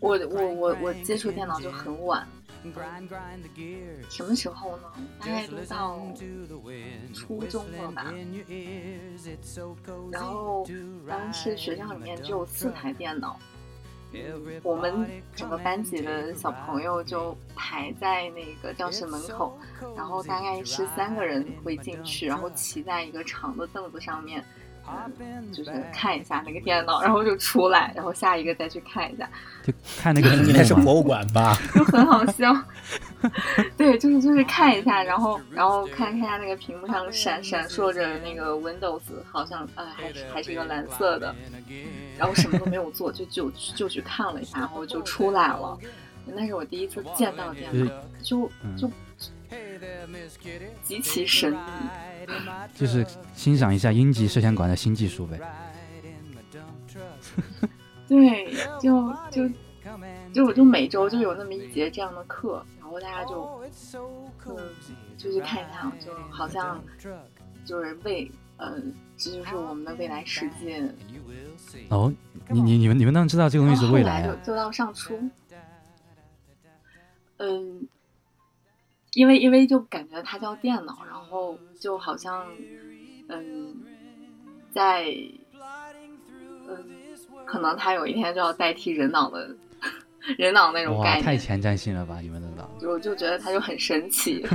[0.00, 2.26] 我我我我接触电脑就很晚，
[4.10, 4.82] 什么时候呢？
[5.18, 5.98] 大概都到
[7.14, 8.12] 初中了吧。
[10.12, 10.66] 然后
[11.08, 13.38] 当时学校里面只有四台电脑，
[14.62, 15.06] 我们
[15.36, 19.56] 整个班级的小朋友就排在那个教室门口，
[19.96, 24.44] 然后大概是三个人会进去，然后骑在一个长的凳子上面，
[24.86, 29.28] 嗯，就是看一下那个电脑，然后就出来，然后下一个再去看一下，
[29.62, 31.56] 就看那个 应该是博物馆吧？
[31.74, 32.56] 就很好笑。
[33.76, 41.34] 对，就是就是看一下，然后然后看看一下那个屏幕上闪闪烁着那个 Windows，好像呃还是还是一个蓝色的，
[42.18, 45.78] 然后什么都没有做，就就就去看了一下，然后就出来了。
[46.26, 48.90] 那是我第一次见到电脑，就就
[50.82, 51.58] 极其神秘。
[52.74, 53.04] 就是
[53.34, 55.40] 欣赏一下英吉摄像馆的新技术呗。
[58.06, 59.48] 对，就就
[60.32, 63.62] 就我就每周就有那么一节这样的课，然后大家就
[64.46, 64.56] 嗯
[65.16, 66.82] 就去看一看，就好像
[67.64, 68.82] 就是未呃，
[69.16, 70.82] 这就是我们的未来世界。
[71.88, 72.12] 哦，
[72.48, 74.36] 你你你们你们当然知道这个东西是未来啊？
[74.44, 75.18] 就到上初，
[77.38, 77.88] 嗯，
[79.14, 82.46] 因为因为就感觉它叫电脑，然后就好像
[83.28, 83.74] 嗯
[84.72, 85.06] 在
[86.68, 86.76] 嗯。
[87.46, 89.50] 可能他有一天就要代替人脑的，
[90.38, 92.20] 人脑那种概念，太前瞻性了吧？
[92.20, 94.46] 你们的脑，就就觉得它就很神奇。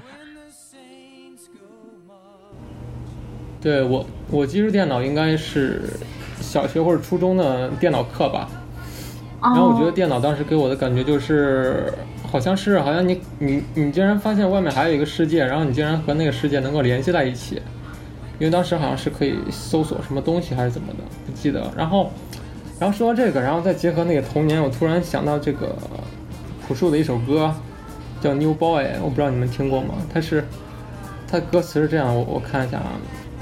[3.58, 5.84] 对我，我接触电脑应该是
[6.42, 8.50] 小学或者初中的电脑课吧。
[9.40, 11.90] 然后我觉得电脑当时给我的感觉就是，
[12.34, 17.62] 好像是好像你你你竟然发现外面还有一个世界，然后你竟然和那个世界能够联系在一起。
[18.40, 21.72] 因为当时好像是可以搜索什么东西还是怎么的，不记得。
[21.76, 22.10] 然后，
[22.80, 25.76] 然后说到这个，然后再结合那个童年，我突然想到这个
[26.66, 27.54] 朴树的一首歌，
[28.20, 29.94] 叫《New Boy》，我不知道你们听过吗？
[30.12, 30.44] 它是，
[31.30, 32.98] 它歌词是这样，我我看一下啊，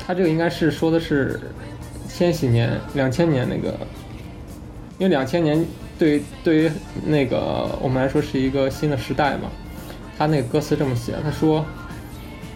[0.07, 1.41] 它这个应该是说的是
[2.07, 3.75] 千禧年、两千年那个，
[4.99, 5.65] 因为两千年
[6.03, 6.71] 对于对于
[7.07, 9.49] 那个我们来说是一个新的时代嘛。
[10.19, 11.65] 他那个歌词这么写，他说，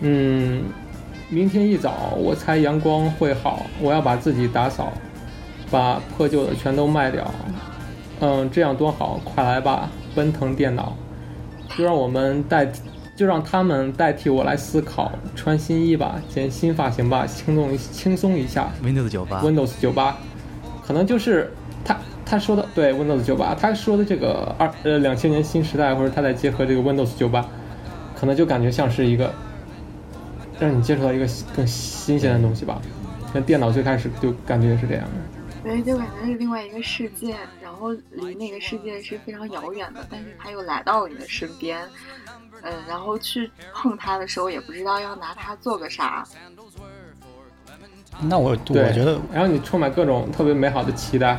[0.00, 0.64] 嗯。
[1.28, 3.66] 明天一早，我猜阳光会好。
[3.80, 4.92] 我要把自己打扫，
[5.72, 7.28] 把破旧的全都卖掉。
[8.20, 9.20] 嗯，这样多好！
[9.24, 10.96] 快来吧，奔腾电脑，
[11.76, 12.70] 就让我们代，
[13.16, 15.10] 就让他们代替我来思考。
[15.34, 18.70] 穿新衣吧，剪新发型吧，轻松轻松一下。
[18.84, 20.16] Windows 九八，Windows 九八，
[20.86, 21.52] 可能就是
[21.84, 27.48] 他他说的对 Windows 九八，他说的这个二呃两千年新时代，或者他在结合这个 Windows 九八，
[28.14, 29.32] 可能就感觉像是一个。
[30.58, 32.80] 让你接触到一个更新鲜的东西吧，
[33.34, 35.10] 像电脑最开始就感觉是这样的，
[35.62, 41.78] 对，就感觉是另外一个世界，然后离那个世界是非常遥远的，但是它又来到了你的身边，
[42.62, 46.26] 嗯，然后去碰它的时候也不知道要拿它做个啥。
[48.22, 51.38] 那我我觉得，然后你充满各种特别美好的期待。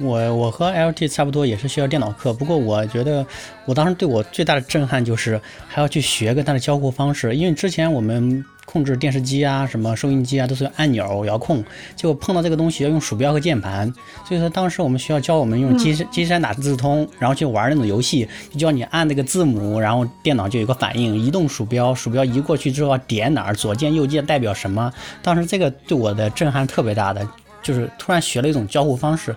[0.00, 2.32] 我我和 LT 差不多，也是需要电脑课。
[2.32, 3.26] 不过我觉得，
[3.64, 7.34] 我当时对我最大的震撼就是还要去学跟它的交互方式。
[7.34, 11.64] 因为之前我们控制电视机啊、什么收音机啊，都是按钮遥控，
[11.96, 13.92] 结果碰到这个东西要用鼠标和键盘。
[14.24, 24.92] 所以说当时我们需要教我们用金金山打字通，然后去玩那种游戏，就教你按那个字母，然后电脑就有个反应，移动鼠标，鼠标移过去之后点哪儿，左键右键代表什么。
[25.22, 27.26] 当时这个对我的震撼特别大的，
[27.62, 29.34] 就是突然学了一种交互方式。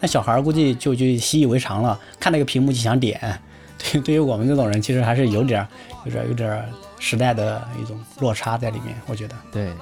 [0.00, 3.40] 那小孩估计就就习以为常了，看那个屏幕就想点。
[3.78, 5.66] 对，对于我们这种人，其实还是有点、
[6.04, 6.64] 有点、有点
[6.98, 8.94] 时代的一种落差在里面。
[9.06, 9.72] 我觉得，对，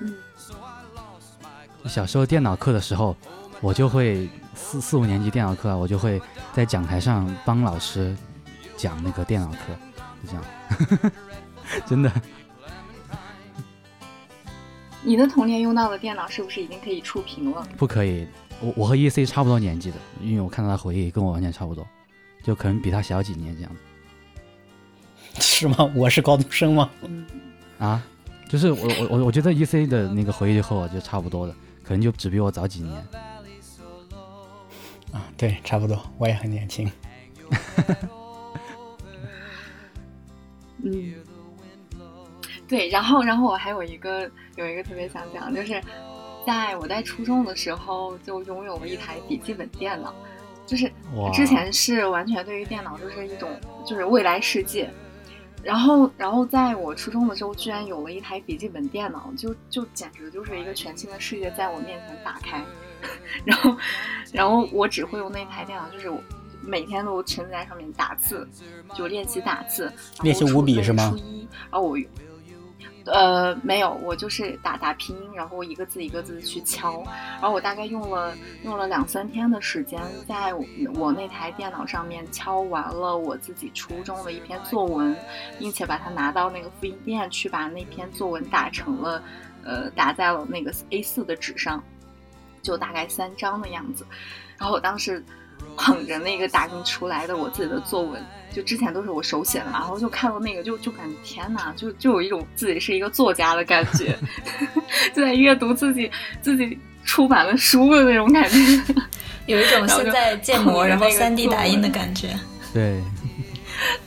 [0.00, 0.14] 嗯。
[1.86, 3.16] 小时候电脑课的时候，
[3.60, 6.20] 我就会四四五年级电脑课，我就会
[6.52, 8.16] 在讲台上帮老师
[8.76, 9.58] 讲那个电脑课，
[10.24, 10.44] 就这样，
[11.86, 12.12] 真的。
[15.04, 17.66] 你的童年用到的电脑是不是已经可以触屏了？
[17.76, 18.26] 不可以，
[18.60, 21.86] 我我和 E C 差不多年纪的，因为我看到他回忆跟我完全差不多，
[22.42, 23.70] 就可能比他小几年这样。
[25.40, 25.90] 是吗？
[25.94, 26.90] 我是高中生吗？
[27.78, 28.02] 啊，
[28.48, 32.94] 就是我我我我觉得 E C 的那个回忆和我就差不多的，可能就只比我早几年。
[35.10, 36.90] 啊，对，差不多，我也很年轻。
[40.84, 41.14] 嗯。
[42.72, 44.22] 对，然后，然后我还有一个
[44.56, 45.78] 有一个特别想讲，就是
[46.46, 50.14] 在我在初中的时候就拥有了一台笔记本电脑，
[50.66, 50.90] 就是
[51.34, 53.50] 之前是完全对于电脑就是一种
[53.84, 54.90] 就是未来世界，
[55.62, 62.64] 然后，然后在我初中的时候居然有了一台笔记本电脑，就就简直就是一个全新的世界在我面前打开，
[63.44, 63.76] 然后，
[64.32, 66.18] 然后我只会用那台电脑，就是我
[66.62, 68.48] 每天都沉在上面打字，
[68.94, 69.92] 就练习打字，
[70.22, 71.10] 练习五笔是吗？
[71.10, 71.98] 初一，然后我。
[73.06, 78.34] 呃，没有，我就是打打拼音，然后一个字一个字去敲，然后我大概用了
[78.64, 80.54] 用了两三天的时间，在
[80.94, 85.16] 我那台电脑上面敲完了我自己初中的一篇作文，
[85.58, 89.22] 并且把它拿到那个复印店去把那篇作文打成了，
[89.64, 91.82] 呃，打在了那个 A4 的纸上，
[92.62, 94.06] 就大概三张的样子，
[94.58, 95.24] 然后我当时
[95.76, 104.16] 捧着那个打印出来的我自己的作文，就之前都是我手写的嘛，然后就看到那个就就感觉天哪，就就有一种自己是一个作家的感觉，
[105.14, 106.10] 就在阅读自己
[106.40, 108.94] 自己出版的书的那种感觉。
[109.46, 112.28] 有一种 现在建模然后三 D 打印的感觉。
[112.72, 113.02] 对，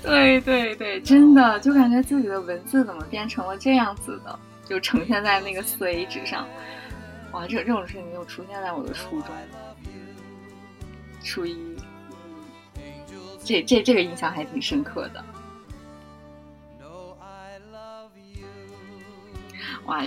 [0.01, 6.47] 对对对，真的就感觉自己的文字怎么变成了这样子的，就呈现在那个四 A 纸上。
[7.31, 9.29] 哇，这这种事情就出现在我的书中，
[11.25, 11.75] 属于，
[12.75, 12.81] 嗯，
[13.43, 15.25] 这这这个印象还挺深刻的。
[19.87, 20.03] 哇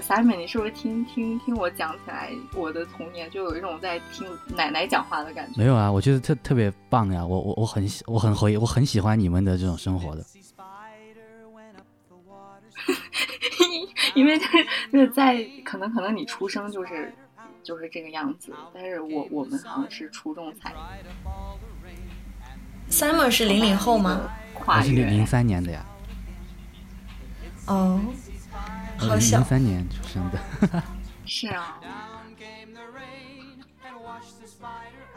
[0.00, 5.58] ，Simon，你是不是听听听我讲起来，我的童年就有一种在听奶奶讲话的感觉？
[5.58, 10.24] 没有啊，我觉得特特别棒呀，我我我很喜我很回我很喜欢你们的这种生活的。
[14.14, 14.46] 因为就
[14.98, 17.12] 是在可能可能你出生就是
[17.62, 20.74] 就是这个样子，但是我我们好像是初中才。
[22.90, 24.20] Simon 是零零后吗？
[24.66, 25.84] 我是零零三年的呀。
[27.66, 28.00] 哦，
[28.98, 29.38] 好小。
[29.38, 30.82] 零三年出生的。
[31.24, 31.78] 是啊。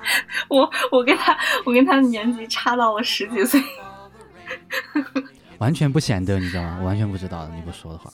[0.50, 1.36] 我我跟他
[1.66, 3.62] 我跟他的年纪差到了十几岁。
[5.58, 6.78] 完全不显得，你知道吗？
[6.82, 8.12] 我完全不知道，你不说的话。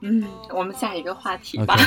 [0.00, 1.76] 嗯，我们下一个话题吧。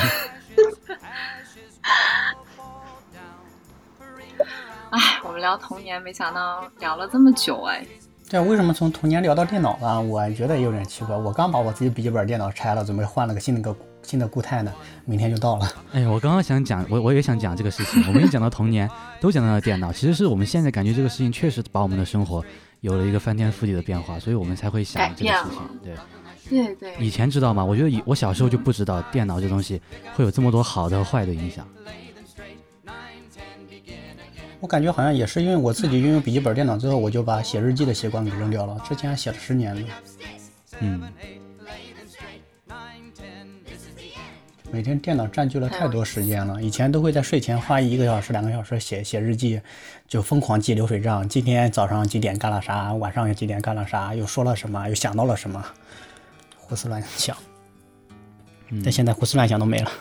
[4.90, 7.82] 哎，我们聊童年，没想到聊了这么久哎。
[8.28, 10.00] 对啊，为什么从童年聊到电脑了？
[10.00, 11.16] 我觉得有点奇怪。
[11.16, 14.70] 我刚把我自己笔记本电脑拆了，准备换了个新的个新的固态呢，
[15.06, 15.66] 明天就到了。
[15.92, 18.02] 哎呀，我刚刚想讲，我我也想讲这个事情。
[18.06, 19.90] 我们一讲到童年，都讲到了电脑。
[19.90, 22.44] 其实是我们现在感觉这个事情确实把我们的生活
[22.80, 25.80] 有了一个翻天覆地的变化，所以我们才会想这个事情。
[25.82, 25.94] 对。
[26.52, 27.64] 对对，以前知道吗？
[27.64, 29.80] 我觉得以我小时候就不知道电脑这东西
[30.14, 31.66] 会有这么多好的和坏的影响。
[34.60, 38.78] 我感觉好像也是因为我自己拥有笔记本电脑之后，我就把写日记的习惯给扔掉了。
[38.88, 39.88] 之前写了十年了，
[40.78, 41.02] 嗯，
[44.70, 46.62] 每天电脑占据了太多时间了。
[46.62, 49.60] 以前都会在睡前花一个小时、两个小时写写日记，
[50.06, 51.28] 就疯狂记流水账。
[51.28, 52.92] 今天早上几点干了啥？
[52.94, 54.14] 晚上又几点干了啥？
[54.14, 54.88] 又说了什么？
[54.88, 55.64] 又想到了什么？
[56.72, 57.36] 胡思乱想，
[58.82, 59.92] 但现在胡思乱想都没了。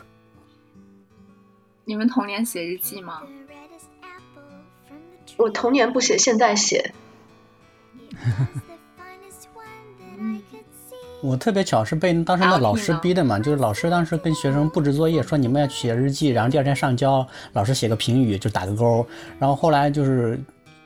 [1.84, 3.24] 你们童年写日记吗？
[5.36, 6.94] 我童年不写，现在写。
[11.22, 19.06] 我特别巧是被当时的老师逼的嘛，就是老师当时跟学生布置作业，说你们要写日记，然后第二天上交，老师写个评语就打个勾。
[19.38, 20.40] 然后后来就是。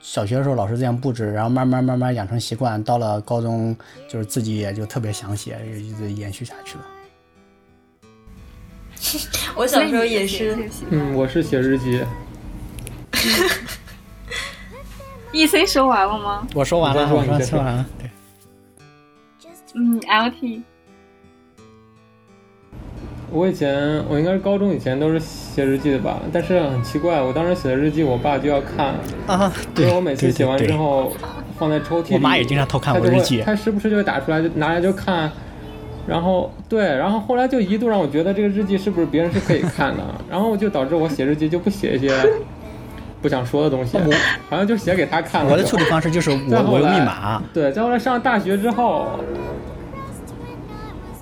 [0.06, 3.76] 小学的时候老师这样布置，然后慢慢慢慢养成习惯，到了高中
[4.08, 6.86] 就是自己也就特别想写，一直延续下去了。
[9.58, 12.06] 我小时候也是，嗯，我是写日记。
[15.34, 16.47] E C 说完了吗？
[16.53, 17.86] 我说完了，我说说完了。
[17.97, 18.10] 对。
[19.74, 20.62] 嗯，L T。
[23.32, 28.93] 我以前我应该是高中以前都是写日记的吧，但是很奇怪，我当时写的日记，我爸就要看，
[29.28, 31.11] 啊，因为我每次写完之后
[31.57, 35.30] 放在抽屉里，我妈也经常偷看我日记，他时不时就会打出来，就拿来就看，
[36.07, 42.13] 然后对，然后后来就一度让我觉得这个日记是不是别人是可以看的，然后就导致我写日记就不写一些
[43.21, 43.97] 不想说的东西，
[44.49, 45.51] 好像就写给他看了。
[45.51, 46.38] 我的处理方式就是我
[46.71, 49.07] 我用密码，对，再后来上大学之后。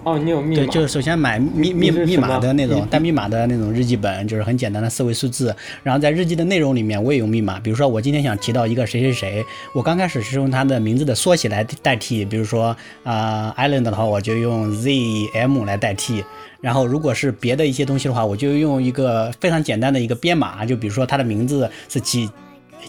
[0.03, 0.63] 哦，你有密码？
[0.63, 5.55] 对，就是首先买密密密码的那种带密码的那种日记本，就是很简单的四位数字。
[5.81, 7.59] 然后在日记的内容里面，我也有密码。
[7.59, 12.25] 比如说，我今天想提到一个谁谁谁，我刚开始是用他的名字的缩写来代替。
[12.25, 16.23] 比如说，啊，Island 的话，我就用 ZM 来代替。
[16.59, 20.65] 然后，如果是别的一些东西的话，我就用一个非常简单的一个编码。
[20.65, 22.29] 就比如说，他的名字是几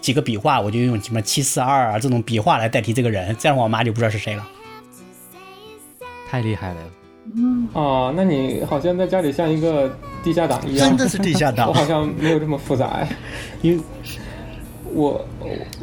[0.00, 3.36] 几个笔画，我就用什么七四二啊这种笔画来代替这个人。
[3.38, 4.44] 这样我妈就不知道是谁了。
[6.28, 6.80] 太厉害了。
[7.36, 9.90] 嗯啊，那你好像在家里像一个
[10.22, 11.68] 地下党一样，真的是地下党。
[11.70, 13.08] 我好像没有这么复杂哎，
[13.62, 13.82] 因为
[14.92, 15.24] 我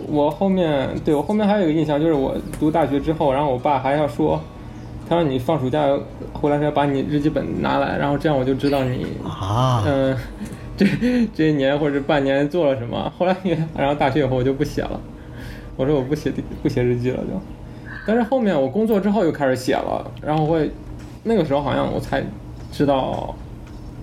[0.08, 4.40] 我后面对我后面还有一个印象，就是我读大学之后，然后我爸还要说，
[5.10, 5.86] 他说你放暑假
[6.32, 10.16] 回来时候把你日记本拿来，然后这样我就知道你啊，嗯，
[10.78, 10.86] 这
[11.34, 13.12] 这一年或者半年做了什么。
[13.18, 13.36] 后来
[13.76, 15.02] 然后大学以后我就不写了，
[15.76, 16.32] 我说我不写
[16.62, 17.42] 不写日记了就，
[18.06, 20.72] 但是后面我工作之后又开始写了，然后会。
[21.24, 22.24] 那个时候好像我才
[22.72, 23.36] 知道，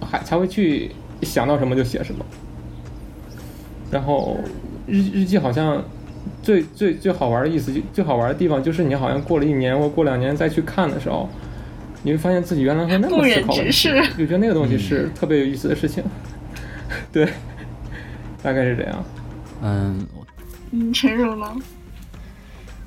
[0.01, 0.91] 还才会去
[1.23, 2.25] 想到什么就写什么。
[3.91, 4.37] 然后
[4.87, 5.83] 日日记好像
[6.43, 11.29] 最最最好玩的意思，就最好玩的地方就是你好像过了一年或过两年再去看的时候，
[12.03, 13.55] 你会发现自己原来会那么思考，
[14.17, 16.05] 就觉得那个东西是特别有意思的事情。
[17.13, 17.27] 对，
[18.43, 19.05] 大概是这样。
[19.63, 20.07] 嗯，
[20.71, 21.57] 嗯，陈如呢？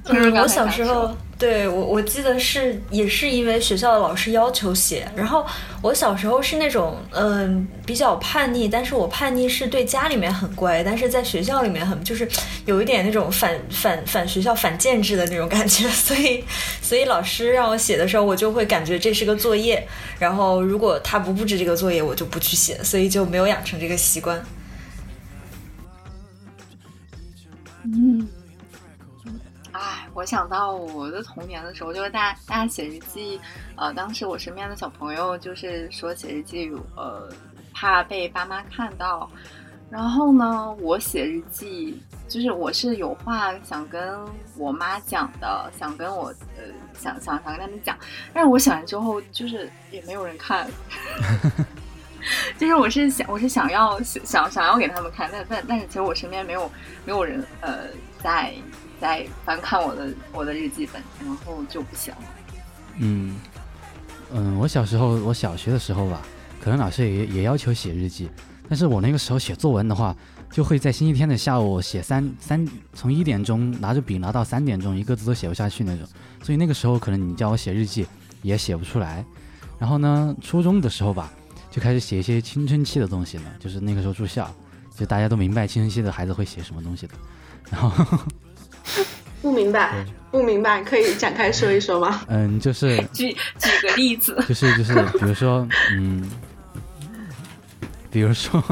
[0.06, 5.44] 陈如嗯，我小时候，对我我记得是也是因为学校的老师要求写，然后
[5.82, 12.30] 我小时候是那种嗯、比较叛逆，但是我叛逆是对家里面很乖，但是在学校里面很就是
[12.68, 16.44] 有一点那种反反反学校反建制的那种感觉， 所以
[16.80, 19.84] 所以老师让我写的时候，我就会感觉这是个作业，
[20.20, 24.40] 然后如果他不布置这个作业，我就不去写，所以就没有养成这个习惯。
[27.84, 28.28] 嗯，
[30.22, 33.42] 我想到我的童年的时候，就是大家大家写日记，
[33.76, 37.28] 呃，当时我身边的小朋友就是说写日记，呃，
[37.74, 39.28] 怕被爸妈看到，
[39.90, 44.16] 然后呢，我写日记，就是我是有话想跟
[44.56, 47.98] 我妈讲的，想跟我呃想想想跟他们讲，
[48.32, 50.70] 但是我写完之后，就是也没有人看。
[52.60, 56.72] 就是我是想我是想要想想想要给他们看，但但但是其实我身边没有
[57.06, 57.86] 没有人呃
[58.22, 58.54] 在
[59.02, 62.18] 在翻看我的我的日记本，然后就不写了。
[63.00, 63.36] 嗯
[64.32, 66.22] 嗯，我小时候，我小学的时候吧，
[66.62, 68.30] 可能老师也也要求写日记，
[68.70, 70.16] 但是我那个时候写作文的话，
[70.52, 76.08] 就会在星期天的下午写三三，从一点钟拿着笔拿到三点钟，一个字都写不下去那种，
[76.44, 78.06] 所以那个时候可能你叫我写日记
[78.44, 79.26] 也写不出来。
[79.80, 81.32] 然后呢，初中的时候吧，
[81.72, 84.48] 就开始写一些青春期的东西了，就是那个时候住校，
[84.96, 87.14] 就大家都明白青春期的孩子会写什么东西的，
[87.72, 88.20] 然后
[89.42, 92.22] 不明白，不明白，可以展开说一说吗？
[92.30, 96.30] 嗯，就是 举举个例子，就是就是，比如说，嗯，
[98.12, 98.64] 比如说，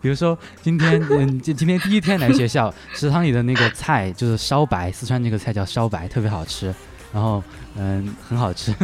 [0.00, 6.74] 比如说今天，嗯，今今天第一天来学校，食堂里的那个菜就是烧白，四川那个菜叫烧白，特别好吃，
[7.12, 7.42] 然后
[7.76, 8.74] 嗯，很好吃。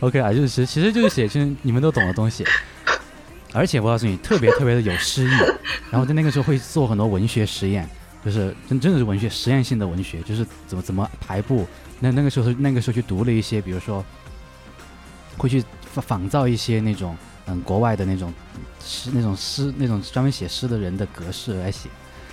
[0.00, 2.44] OK 啊，就是其其实就是写成你们都懂的东西，
[3.52, 5.30] 而且我告诉你，特别特别的有诗意。
[5.90, 7.88] 然后在那个时候会做很多文学实验，
[8.24, 11.66] 就是真真的是文学实验性的文学，就是怎么怎么排布。
[12.00, 14.04] 那那个时候那个时候去读了一些，比如说
[15.36, 17.16] 会去仿仿造一些那种
[17.46, 18.32] 嗯国外的那种
[18.82, 21.88] 诗那种诗那种专门写诗的人的格式来写，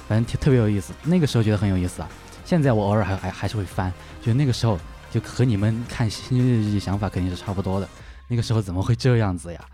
[0.08, 0.94] 反正挺特别有意思。
[1.04, 2.10] 那个时候觉得很有意思啊，
[2.46, 4.80] 现在我偶尔还还还是会翻，就那个时候
[5.12, 7.88] 就和你们看《星日日记》想法肯定是差不多的。
[8.28, 9.66] 那个时候怎么会这样子呀？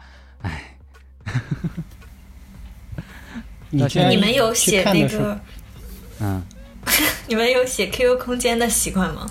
[0.42, 0.78] 哎，
[3.70, 5.40] 你你们有写那个？
[6.20, 6.42] 嗯，
[7.28, 9.28] 你们有写 QQ 空间的习惯吗？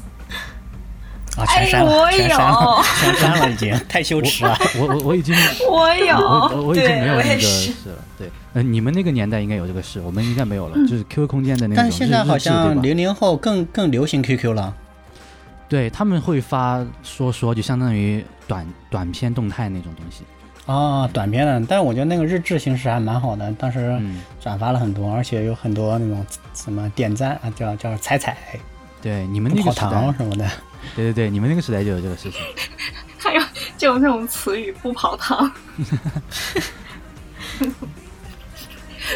[1.36, 4.56] 啊，全删了，哎我全删了， 全删了，已经 太羞耻了。
[4.78, 5.34] 我我我已经
[5.68, 7.96] 我有，我我我已经没有那个是事了。
[8.16, 10.76] 对，呃，你们那个年代应该有这个事，我们应该没有了。
[10.88, 14.74] 就是 QQ 空间的那种但是现在好日日志对吧像零零后更更流行 QQ 了。
[15.68, 20.22] 对他们会发说说，就相当于短短片动态那种东西。
[20.66, 28.36] 啊，短片的，但是我觉得那个日志形式还蛮好的，当时嗯，转发了很多，而且有很多那种什么点赞啊，叫叫踩踩、
[29.00, 30.44] 对，你们跑那个时代堂，什么的。
[30.94, 32.40] 对对对，你们那个时代就有这个事情。
[33.18, 33.42] 还有
[33.76, 35.50] 就有那种词语不跑堂。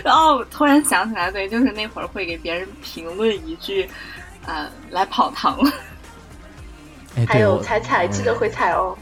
[0.05, 3.89] 然后突然想起来，对，就是那会儿会给别人评论一句，
[4.47, 5.73] 呃，来跑堂了。
[7.17, 8.97] 哎，还有踩踩，嗯记得会踩哦。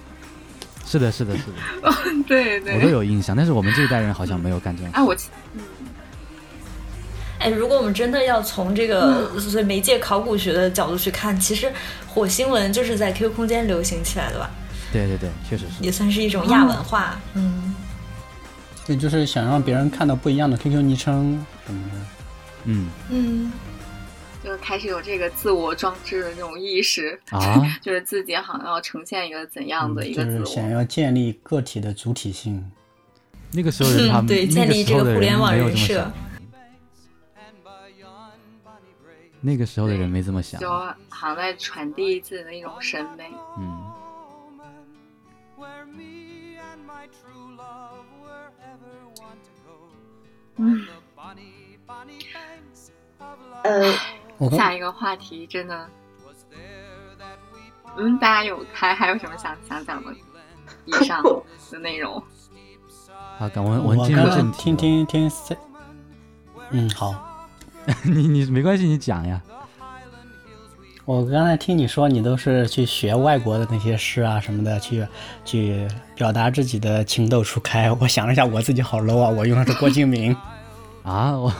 [0.88, 1.92] 是的，是的，是的，
[2.26, 2.88] 对对我都。
[2.88, 4.96] 有印象，但是我们这一代人好像没有干这种事。
[4.96, 5.60] 哎，我记嗯，
[7.40, 11.70] 哎，如果我们真的要从这个所以媒介考古学的角度去看，其实
[12.06, 14.50] 火星文就是在 QQ 空间流行起来的吧，
[14.90, 15.84] 对对对，确实是。
[15.84, 17.20] 也算是一种亚文化。
[17.34, 17.74] 嗯，
[18.86, 21.96] 对，就是想让别人看到不一样的 QQ 昵称什么的。
[22.64, 23.52] 嗯嗯，
[24.48, 30.70] 就开始有这个自我装置的这种意识，啊， 就是自己好像要呈现一个怎样的一个自嗯就是想。
[30.70, 32.72] 要建立个体的主体性。
[33.52, 36.12] 那个时候人 他们建立这时候的个互联网人没有这么人设想。
[39.40, 40.68] 那个时候的人没这么想就。
[41.10, 43.30] 好像在传递自己的一种审美。
[43.58, 43.92] 嗯
[54.56, 55.88] 下一个话题真的
[57.96, 60.12] 嗯，大家有还还有什么想想讲的？
[60.84, 61.22] 以上
[61.72, 62.22] 的内容，
[63.38, 64.74] 好，赶我们我们进入正题。
[64.74, 65.30] 听，听听
[66.70, 67.14] 嗯，好。
[68.04, 69.40] 你你没关系，你讲呀。
[71.06, 75.06] 我刚才听你说，你都是去学外国的那些诗啊什么的，去
[75.42, 77.90] 去表达自己的情窦初开。
[77.98, 80.36] 我想了一下，我自己好 low 啊，我用的是郭敬明。
[81.02, 81.50] 啊，我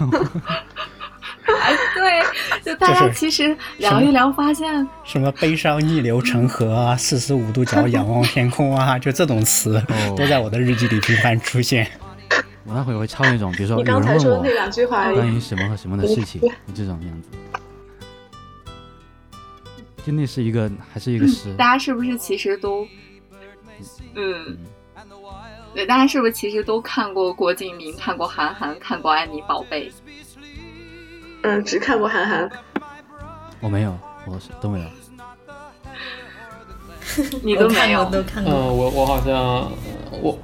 [2.65, 11.91] 就大家其实聊一聊，发现什么悲伤逆流成河啊，四十五度角仰望天空啊， 就这种词哦都在我的日记里频繁出现。
[12.65, 16.41] 我那会儿会抄那种，比如说你有刚才说的人问我那两句话，关于什么和什么的事情，
[16.75, 17.29] 这种样子。
[20.05, 22.87] 就那是一个，还是一个诗，大家是不是其实都，
[24.15, 24.57] 嗯，
[25.75, 29.91] 对，大家是不是其实都看过郭敬明，看过韩寒，看过安妮宝贝？
[31.43, 32.49] 嗯，只看过韩寒。
[33.61, 34.87] 我没有，我是都没有。
[37.43, 38.53] 你都没有我看过，都看过。
[38.53, 39.71] 嗯，我我好像
[40.23, 40.39] 我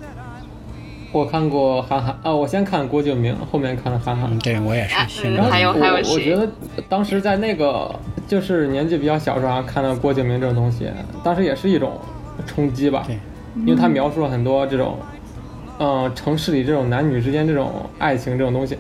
[1.13, 4.39] 我看过韩寒啊，我先看郭敬明，后面看了韩寒嗯，。
[4.41, 6.49] 对我也是哎现嗯还有我我还有谁觉得
[6.89, 7.95] 当时在那个
[8.27, 10.91] 就是年纪比较小时候啊看到郭敬明这种东西，
[11.23, 12.01] 当时也是一种
[12.47, 13.19] 冲击吧，对
[13.61, 14.99] 因为他描述了很多这种，
[15.79, 18.77] 嗯、城市里这种男女之间这种爱情这种东西，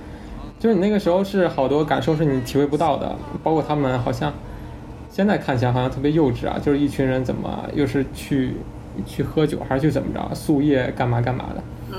[0.65, 4.33] 就是你那个时候是好多感受是你体会不到的，包括他们好像
[5.11, 8.55] 现在看起来好像特别幼稚啊，就是一群人怎么又是去
[9.05, 11.63] 去喝酒还是去怎么着宿夜干嘛干嘛的，
[11.93, 11.99] 嗯，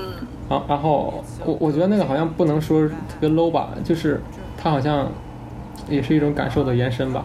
[0.50, 4.20] 然然后我我觉得那个好像不能说特别 low 吧，就是
[4.60, 5.06] 它好像
[5.88, 7.24] 也是一种感受的延伸吧，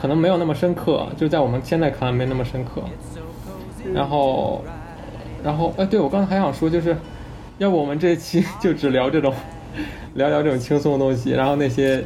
[0.00, 2.80] 可能没有那么深刻，就在我们现在看来没那么深刻。
[3.92, 4.62] 然后，
[5.42, 6.96] 然后哎，对我刚才还想说，就是
[7.58, 9.34] 要不我们这一期就只聊这种，
[10.14, 12.02] 聊聊这种轻松的东西，然后那些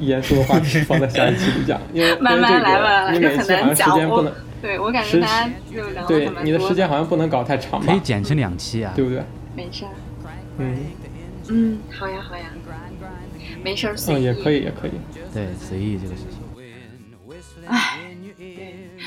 [0.00, 3.90] 严肃的话题放在下一期里讲， 因为慢慢来吧，个你每期好像时难讲。
[3.90, 4.32] 我间不能，
[4.62, 8.92] 对我感觉大家就聊对你的时间，好像不能搞太长吧可以，剪成两期啊。
[8.94, 9.22] 对不对？
[9.54, 9.84] 没事。
[10.58, 10.76] 嗯
[11.48, 12.44] 嗯，好呀好呀，
[13.64, 14.92] 没事嗯，也可以也可以。
[15.32, 16.38] 对，随意这个事情。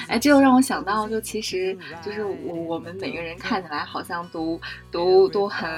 [0.08, 4.60] 哎，这又让我想到，就其实就是我我们每个人看起来好像都
[4.92, 5.70] 都都很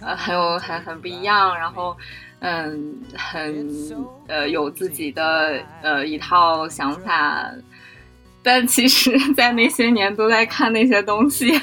[0.00, 1.96] 呃很有很很不一样，然后
[2.40, 3.68] 嗯很
[4.26, 7.50] 呃有自己的呃一套想法，
[8.42, 11.60] 但其实，在那些年都在看那些东西，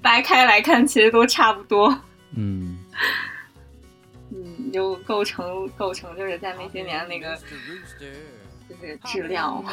[0.00, 1.88] 掰开来看，其实都差不多。
[2.36, 2.78] 嗯，
[4.30, 7.36] 嗯，就构成构成就是在那些年那个
[8.68, 9.64] 就是质量。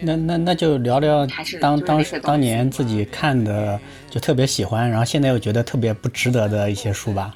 [0.00, 1.26] 那那那就聊聊
[1.60, 3.78] 当当当年自己看的
[4.08, 7.32] 就特别喜欢，然后现在又觉得特别不值得的一些书吧，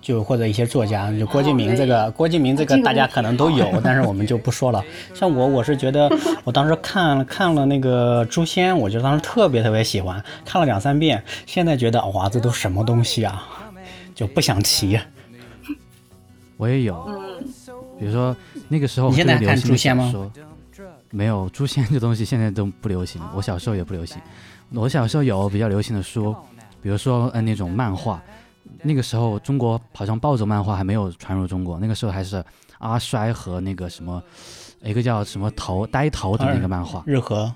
[0.00, 4.84] 就或者一些作家，就郭敬明这个、郭敬明这个这个大家可能都有，但是我们就不说了。
[5.14, 6.10] 像我，我是觉得
[6.44, 13.46] 我当时看看了那个《诛仙》，我就当时特别特别喜欢，看了两三遍，现在觉得哇，这都什么东西啊，
[14.14, 14.98] 就不想提。
[16.56, 17.44] 我也有，嗯，
[17.98, 18.36] 比如说
[18.68, 20.32] 那个时候你现在看特别流行的诛仙吗，
[21.10, 24.20] 没有诛仙这东西现在都不流行，我小时候也不流行。
[24.70, 26.34] 我小时候有比较流行的书，
[26.82, 28.22] 比如说呃那种漫画，
[28.82, 32.44] 那个时候中国好像暴走漫画还没有传入中国，那个时候还是
[32.78, 34.22] 阿衰和那个什么
[34.82, 37.52] 一个叫什么头呆头的那个漫画，日和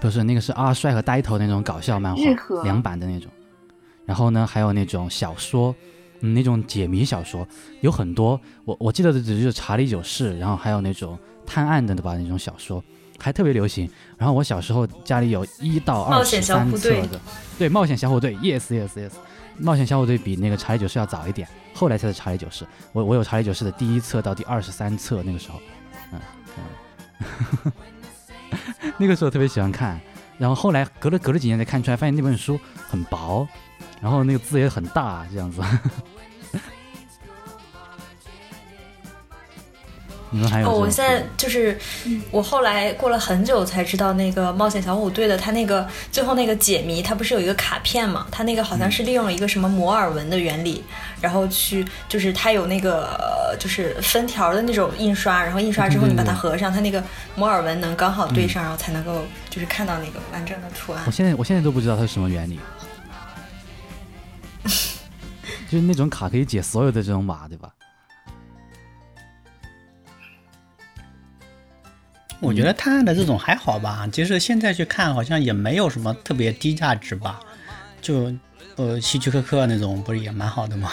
[0.00, 2.22] 不是那个是阿衰和呆头那种搞笑漫画，
[2.64, 3.30] 两版的那种。
[4.04, 5.74] 然后呢，还有那种小说，
[6.22, 7.46] 嗯，那种解谜小说
[7.82, 8.40] 有很多。
[8.64, 12.82] 我我记得的只是《查理九世》，然后还有那种探案的对吧那种小说，
[13.18, 13.88] 还特别流行。
[14.16, 17.20] 然后我小时候家里有一到二十三册的，
[17.58, 19.10] 对，冒险小虎队，yes yes yes，
[19.58, 22.64] 冒险小虎队比那个查理九世要早一点，后来才是查理九世。
[22.92, 25.60] 我我有查理九世的第一册到第二十三册，那个时候，
[26.12, 26.20] 嗯，
[27.64, 27.72] 嗯
[28.96, 30.00] 那个时候特别喜欢看。
[30.38, 32.58] 然后后来隔了隔了几年才看出来，发现那本书
[32.88, 33.46] 很薄，
[34.02, 35.62] 然后那个字也很大，这样子。
[40.34, 41.78] 你们还有哦，我现在就是，
[42.30, 48.26] 我后来过了很久才知道那个冒险小虎队的，他那个最后那个解谜，它不是有一个卡片嘛？
[48.30, 50.82] 它那个好像是利用了一个什么摩尔纹的原理，
[51.20, 61.10] 然后去就是它有那个呃就是分条的那种印刷，然后印刷之后你把它合上，它那个摩尔纹能刚好对上，然后才能够就是看到那个完整的图案我。
[61.10, 62.58] 现在我现在都不知道它是什么原理，
[65.68, 67.72] 就是那种卡可以解所有的这种码，对吧？
[72.40, 77.40] 我觉得探案的这种还好吧，其实现在去看好像也没有什么特别低价值吧，
[78.00, 78.34] 就
[78.76, 80.90] 呃希区柯克那种不是也蛮好的吗？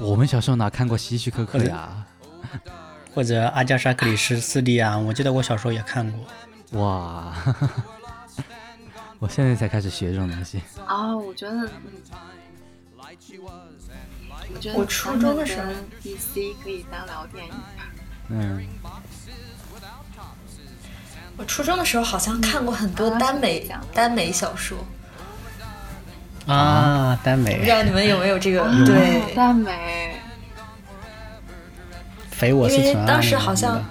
[0.00, 2.04] 我们小时候哪看过希区柯克呀？
[3.14, 6.80] 或者阿加莎克里斯斯蒂啊，我记得我小时候也看过。
[6.80, 7.32] 哇！
[9.20, 10.60] 我现在才开始学这种东西。
[10.84, 11.72] 啊，我觉得，嗯我觉得
[14.74, 17.52] 我初中的时候咱们跟 DC 可以单聊电影。
[18.28, 18.66] 嗯，
[21.36, 24.78] 我初中的时候好像看过很多耽美耽美小说，
[26.46, 27.58] 啊，耽美。
[27.58, 28.64] 不知，道你们有没有这个？
[28.84, 30.16] 对，耽美，
[32.30, 33.82] 肥我是因为当时好像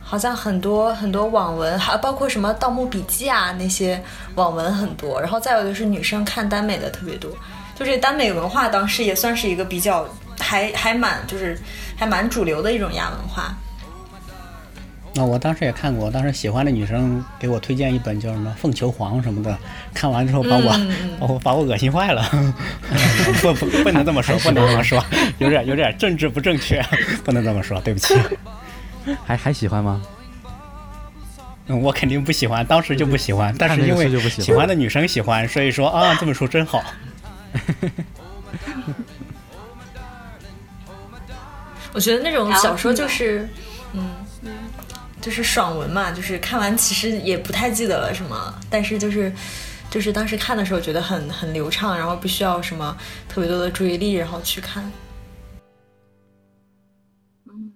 [0.00, 4.02] 好像很多很多网文，还包括什么《盗墓笔记》啊那些
[4.34, 7.30] 网文很多，然后再有就是女生看耽美的特别多，
[7.74, 10.08] 就这耽美文化当时也算是一个比较
[10.38, 11.58] 还还蛮就是
[11.96, 13.54] 还蛮主流的一种亚文化。
[15.14, 19.58] 那我当时也看过，当时喜欢的女生给我推荐一本叫什么《凤求凰》什么的，
[19.92, 20.70] 看完之后把我、
[21.20, 22.26] 把我把我恶心坏了。
[23.42, 25.04] 不不不能这么说，不能这么说，
[25.36, 26.82] 有点有点政治不正确，
[27.22, 28.14] 不能这么说，对不起。
[29.26, 30.00] 还还喜欢吗？
[31.66, 36.82] 嗯，我肯定不喜欢，当时就不喜欢，但是因为就不喜欢喜欢的女生喜欢，所以说啊，这本书真好。
[41.94, 43.46] 我觉得那种小说就是，
[43.92, 44.10] 嗯，
[45.20, 49.30] 就是爽文嘛，就是看完其实也不太记得了什么，但是就是
[49.90, 52.96] 就是当时看的时候觉得很很流畅，然后不需要什么
[53.28, 54.90] 特别多的注意力，然后去看。
[57.46, 57.72] 嗯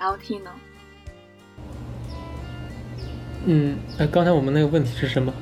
[0.00, 0.50] ，LT 呢？
[3.46, 5.32] 嗯，哎，刚才我们那个问题是什么？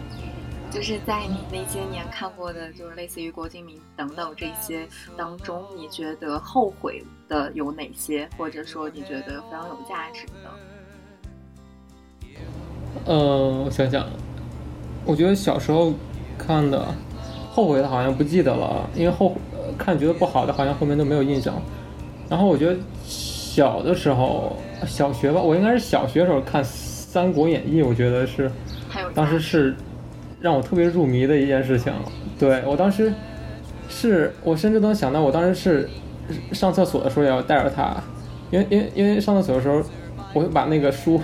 [0.77, 10.51] 就是在你那些年看过的，就是类似于郭敬明等等这些当中，你觉得后悔的有哪些，或者说你觉得非常有价值的？
[13.07, 14.07] 呃，我想想，
[15.07, 15.95] 我觉得小时候
[16.37, 16.87] 看的，
[17.51, 21.55] 后悔的好像不记得了，因为后呃看觉得不好的，好像后面都没有印象。
[22.29, 24.55] 然后我觉得小的时候，
[24.87, 28.53] 小学吧，我应该是小学时候看《三国演义》，我觉得是
[29.15, 29.75] 当时是
[30.41, 31.93] 让我特别入迷的一件事情。
[32.39, 33.13] 对我当时
[33.89, 35.89] 是我甚至都能想到，我当时是
[36.53, 37.97] 上厕所的时候也要带着它，
[38.51, 39.83] 因为因为因为上厕所的时候，
[40.33, 41.21] 我会把那个书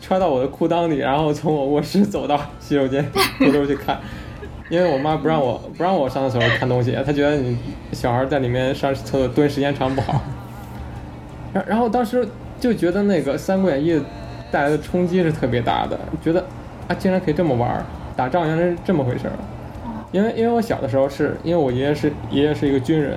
[0.00, 3.04] 揣到我的裤裆里，然后从我卧室走到洗手间
[3.38, 3.98] 偷偷去看。
[4.70, 7.58] 因为我妈不让我不让我上厕所看东西，她觉得你
[7.90, 10.20] 小孩在里面上厕所蹲时间长不好。
[11.52, 12.28] 然然后当时
[12.60, 13.94] 就觉得那个《三国演义》
[14.52, 16.46] 带来的冲击是特别大的，觉得
[16.86, 17.84] 啊竟然可以这么玩儿，
[18.20, 19.32] 打仗原来是这么回事儿。
[20.12, 23.16] 因为因为我小的时候是因为我爷爷是爷爷是一个军人，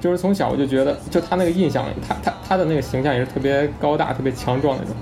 [0.00, 4.96] 就是从小我就觉得就他那个印象，他他他的那个形象也是特别高大、特别强壮那种。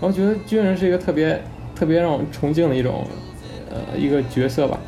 [0.00, 1.38] 然后觉得军人是一个特别
[1.74, 3.04] 特别让我崇敬的一种
[3.68, 4.78] 呃一个角色吧。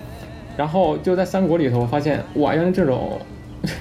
[0.57, 3.21] 然后就在三国里头，我发现哇，原来这种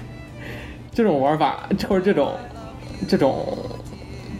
[0.91, 2.33] 这种玩法或者这种
[3.07, 3.57] 这种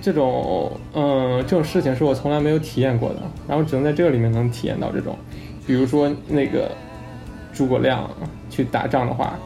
[0.01, 5.15] 这种嗯这种事情是我从来没有体验过的，然后只能在这个里面能体验到这种，
[5.67, 6.71] 比如说那个
[7.53, 8.09] 诸葛亮
[8.49, 9.37] 去打仗的话，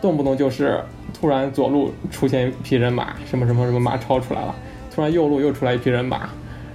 [0.00, 0.78] 动不动就是
[1.18, 4.54] 突然左路出现一匹人马，什么什么什么马超出来了，
[4.94, 6.28] 突然右路又出来一匹人马，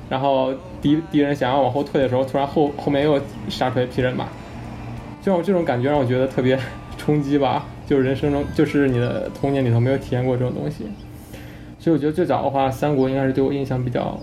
[0.10, 4.26] 然后敌敌人想要往后退的时候，突然后后面又杀出来一匹人马，
[5.22, 6.58] 这种这种感觉让我觉得特别
[6.98, 10.86] 冲击吧， 就是人生中就是你的童年里头没有体验过这种东西，
[11.80, 14.18] 所以我觉得最早的话，三国应该是对我印象比较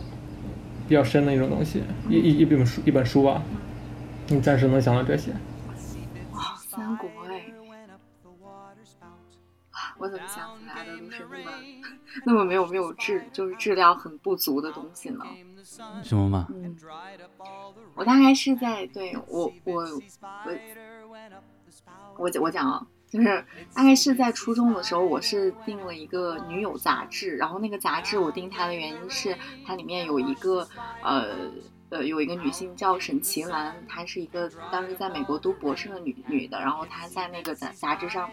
[0.89, 3.43] 比较深的一种东西，一一一本书一本书吧，
[4.29, 5.33] 你暂时能想到这些。
[6.33, 7.53] 哇，三国哎，
[9.71, 11.53] 啊，我怎么想起来的都是那么
[12.25, 15.25] 那么没有没有质，就是质量很不足的东西呢？
[16.03, 16.49] 什么嘛？
[16.55, 16.75] 嗯，
[17.95, 20.53] 我大概是在对我我我
[22.17, 23.45] 我我讲啊，就是
[23.75, 30.67] 大概是在初中的时候，我是订了一个女友杂志，然后那个杂志我订它的原因是它里面有一个
[31.03, 31.51] 呃。
[31.91, 38.29] 呃，有一个女性叫沈其兰，她是一个当时在美国读博士的女女的，然后她在那个杂杂志上，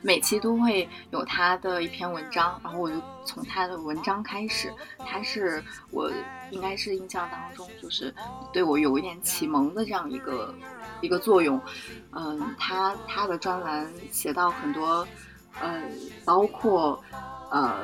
[0.00, 6.12] 每期都会有她的一篇文章，然后我就从她的文章开始，她是我
[6.50, 8.14] 应该是印象当中就是
[8.52, 10.54] 对我有一点启蒙的这样一个
[11.00, 11.60] 一个作用，
[12.12, 15.06] 嗯，她她的专栏写到很多，
[15.60, 15.82] 呃，
[16.24, 17.02] 包括
[17.50, 17.80] 呃。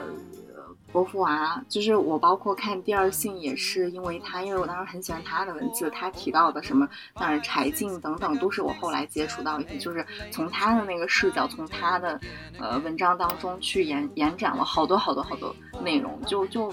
[0.90, 12.18] 波伏娃，就是我包括看《第二性》也是因为他，因为我当时很喜欢他的文字，他提到的什么，当然柴静等等，都是我后来接触到一些，就是从他的那个视角，从他的
[12.58, 16.72] 呃文章当中去延延展了好多好多好多内容，就就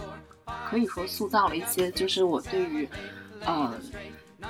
[0.70, 2.88] 可以说塑造了一些，就是我对于
[3.44, 3.74] 呃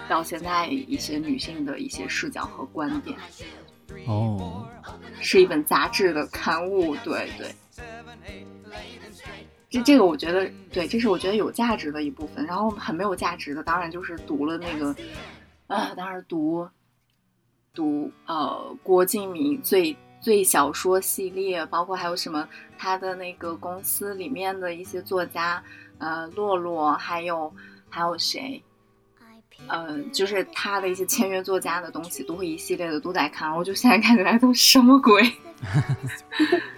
[0.08, 3.18] 到现在一些女性的一些视角和观点。
[4.08, 4.68] 哦，
[5.22, 7.54] 是一本杂志的刊物，对对。
[9.76, 12.46] 这这个我觉得对，这是我觉得有价值的一部分。
[12.46, 14.96] 然后很没有价值的，当然就是读了那个，
[15.68, 16.66] 啊，当然读
[17.74, 22.48] 读呃郭敬明最最小说系列，包括还有什么
[22.78, 25.62] 他的那个公司里面的一些作家，
[25.98, 27.54] 呃，洛洛，还有
[27.90, 28.64] 还有谁，
[29.68, 33.54] 呃，就是他的一些签约作家的东西，都会一系列的都在看。
[33.54, 35.22] 我就现在看起来都什么鬼？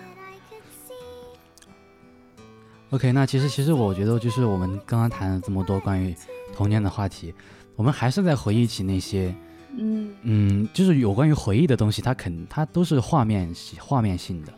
[2.91, 6.15] OK，那其实其实我觉得就是我们刚刚谈了这么多关于
[6.53, 7.33] 童年的话题，
[7.75, 9.35] 我们还是在回忆起那些
[9.77, 14.53] 嗯嗯，就是有关于回忆的东西，它肯它都是画面画面性的，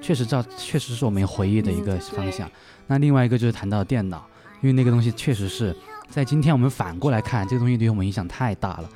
[0.00, 2.50] 确实照确实是我们回忆的一个嗯方向。
[2.86, 4.26] 那另外一个就是谈到电脑，
[4.62, 5.76] 因为那个东西确实是
[6.08, 8.88] 在今天我们反过来看，这个东西对我们影响太大了。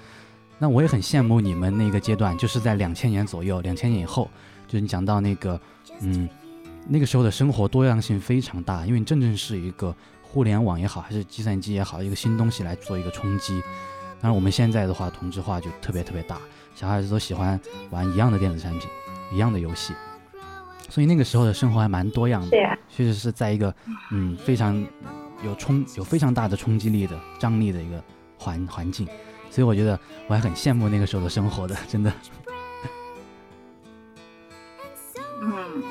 [0.59, 4.29] 那我也很羡慕你们那个阶段，就是在两千年左右，两千年以后，
[4.67, 5.61] 就是你讲到那个，
[6.01, 6.29] 嗯，
[6.89, 13.61] 那个时候的生活多样性非常大，因为真正是一个互联网也好，还是计算机也好，一个新东西来做一个冲击。
[14.21, 16.39] 当然，我们现在的话，同质化就特别特别大，
[16.75, 17.61] 小孩子都喜欢
[17.91, 18.89] 玩一样的电子产品，
[19.33, 19.93] 一样的游戏，
[20.89, 22.57] 所以那个时候的生活还蛮多样的，
[22.89, 23.73] 确实是在一个
[24.11, 24.83] 嗯非常
[25.45, 28.03] 有冲有非常大的冲击力的张力的一个
[28.39, 29.07] 环环境，
[29.51, 32.13] 所以我觉得我还很羡慕那个时候的生活的，真的。
[35.41, 35.85] 嗯，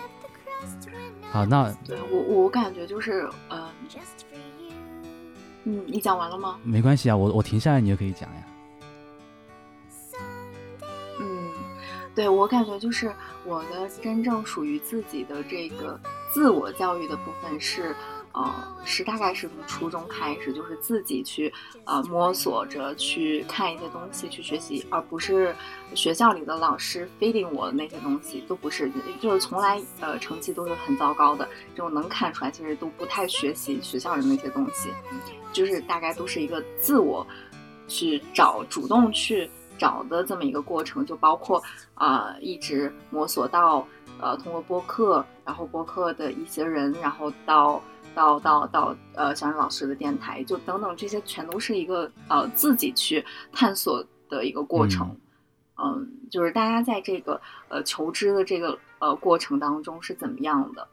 [1.32, 3.70] 好，那对我我感觉就是呃，
[5.66, 6.58] 嗯，你讲完了吗？
[6.64, 8.44] 没关系啊，我我停下来你就可以讲呀。
[11.20, 11.50] 嗯，
[12.16, 13.14] 对我感觉就是
[13.46, 16.00] 我的真正属于自己的这个
[16.32, 17.94] 自我教育的部分是，
[18.38, 18.54] 呃，
[18.86, 21.52] 是大概是从初中开始，就是自己去
[21.86, 25.56] 呃摸索着去看一些东西去学习，而不是
[25.96, 34.92] 学校里的老师 feeding 我的那些东西，都不是，就是从来呃成绩都是很糟糕的，这种能看出来，其实都不太学习学校里那些东西，
[35.52, 37.26] 就是大概都是一个自我
[37.88, 39.50] 去找，主动去。
[39.80, 41.62] 找的这么一个过程，就包括
[41.94, 43.88] 啊、呃一直摸索到
[44.20, 47.80] 呃通过播客，然后播客的一些人，然后到
[48.18, 55.16] 到到到呃小冉老师的电台，就等等这些全都是一个呃自己去探索的一个过程。
[55.80, 57.40] 嗯就是大家在这个
[57.70, 60.88] 呃求知的这个呃过程当中是怎么样的？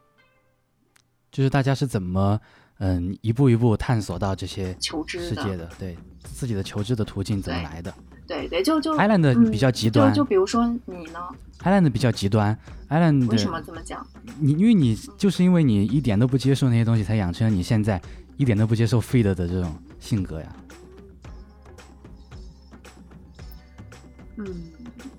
[1.31, 2.39] 就是大家是怎么
[2.77, 7.91] 嗯一步一步探索到这些求知世界的，对自己的求知的途径怎么来的
[8.27, 11.19] 对对，就就 Island 嗯比较极端就就比如说你呢
[11.63, 12.57] ，？Island 比较极端
[12.89, 14.05] ，Island 为什么这么讲？
[14.39, 18.01] 你因为你就是因为你一点都不接受那些东西，才养成了你现在
[18.37, 20.55] 一点都不接受 feed 的这种性格呀。
[24.37, 24.45] 嗯，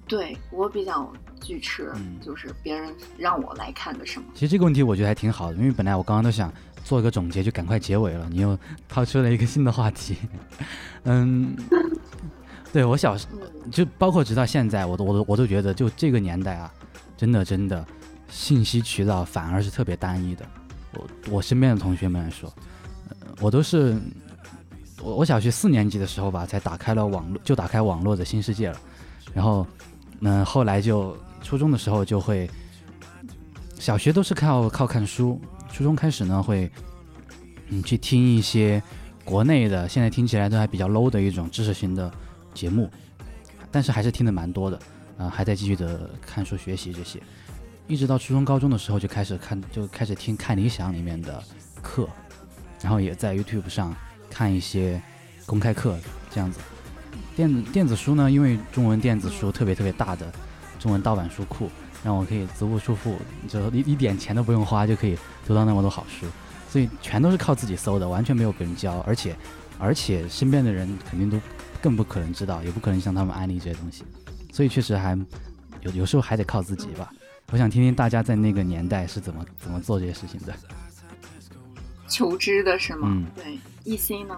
[0.07, 4.27] 对我比较拒吃，嗯就是别人让我来看个什么。
[4.35, 6.53] 其实这个问题我觉得还挺好的，因为本来我刚刚都想
[6.85, 10.17] 做一个总结，就赶快结尾了，你又抛出了一个新的话题。
[11.05, 11.57] 嗯，
[12.73, 16.73] 对我小时嗯就包括直到现在，我都我都我都觉得，就这个年代啊，
[17.17, 17.85] 真的真的，
[18.29, 20.45] 信息渠道反而是特别单一的。
[20.95, 22.53] 我我身边的同学们来说，
[23.09, 23.97] 呃、我都是
[25.03, 28.81] 我我小学四年级的时候吧，才打开了网络，就打开网络的新世界了。
[29.35, 29.67] 然后，
[30.21, 32.49] 嗯、后来就初中的时候就会，
[33.79, 35.41] 小学都是靠靠看书，
[35.71, 36.71] 初中开始呢会，
[37.69, 38.83] 嗯，去听一些
[39.25, 42.11] 国内的，现在听起来都还比较 low 的一种知识型的
[42.57, 42.91] 节目，
[43.71, 44.81] 但是还是听的蛮多的，
[45.19, 47.23] 啊、还在继续的看书学习这些，
[47.87, 51.45] 一直到初中高中的时候就开始看，就开始听看理想里面的
[51.83, 52.09] 课，
[52.83, 53.95] 然后也在 YouTube 上
[54.31, 55.01] 看一些
[55.45, 55.97] 公开课
[56.31, 56.59] 这样子。
[57.37, 60.33] 电子电子书呢，因为中文电子书特别特别大的
[60.79, 61.71] 中文盗版书库，
[62.03, 66.27] 让我可以足不出户，就一一点钱都不用花就可以读到那么多好书，
[66.71, 69.37] 所以全都是靠自己搜的，完全没有别人教，而且
[69.79, 71.39] 而且身边的人肯定都
[71.87, 74.03] 更不可能知道，也不可能向他们安利这些东西，
[74.53, 75.17] 所以确实还
[75.83, 77.13] 有有时候还得靠自己吧。
[77.53, 80.53] 我想听听大家在那个年代是怎么怎么做这些事情的。
[82.09, 83.07] 求知的是吗？
[83.09, 84.35] 嗯对一心呢？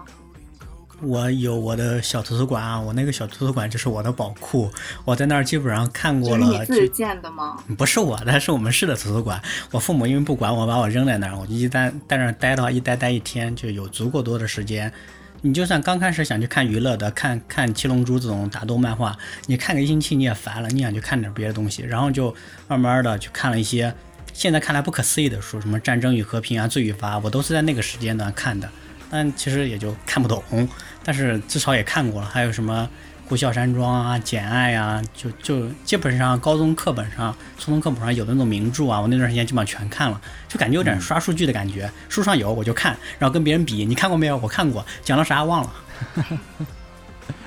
[1.01, 4.71] 我有我的小图书馆啊，我那个小图书馆就是我的宝库，
[5.03, 6.45] 我在那儿基本上看过了。
[6.45, 7.63] 就是你自己建的吗？
[7.75, 9.41] 不是我的，是我们市的图书馆。
[9.71, 14.93] 我父母因为不管我，把我扔在那儿，我就一旦在那儿待的话，一待待一天，就有足够多的时间。
[15.41, 22.35] 你就算刚开始想去看娱乐的，看看七龙珠这种打斗漫画，你看个一星期你也烦了，你想去看点别的东西，然后就
[22.67, 23.93] 慢慢的去看了一些
[24.33, 28.69] 现在看来不可思议的书，什么《战争与和平》啊，《罪与罚》，我都是在那个时间段看的，
[29.09, 30.67] 但其实也就看不懂，
[31.03, 32.27] 但是至少也看过了。
[32.27, 32.89] 还有什么
[33.29, 41.87] 《呼啸山庄》啊，《简爱》啊，就就基本上高中课本上、初中课本上有的那种名著啊，我那段时间基本上全看了，就感觉有点刷数据的感觉。
[42.09, 44.35] 书上有我就看，然后跟别人比，你看过没有？
[44.37, 45.73] 我看过，讲了啥忘了。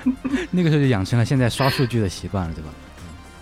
[0.51, 2.69] 那个时候就养成了现在刷数据的习惯了，对吧？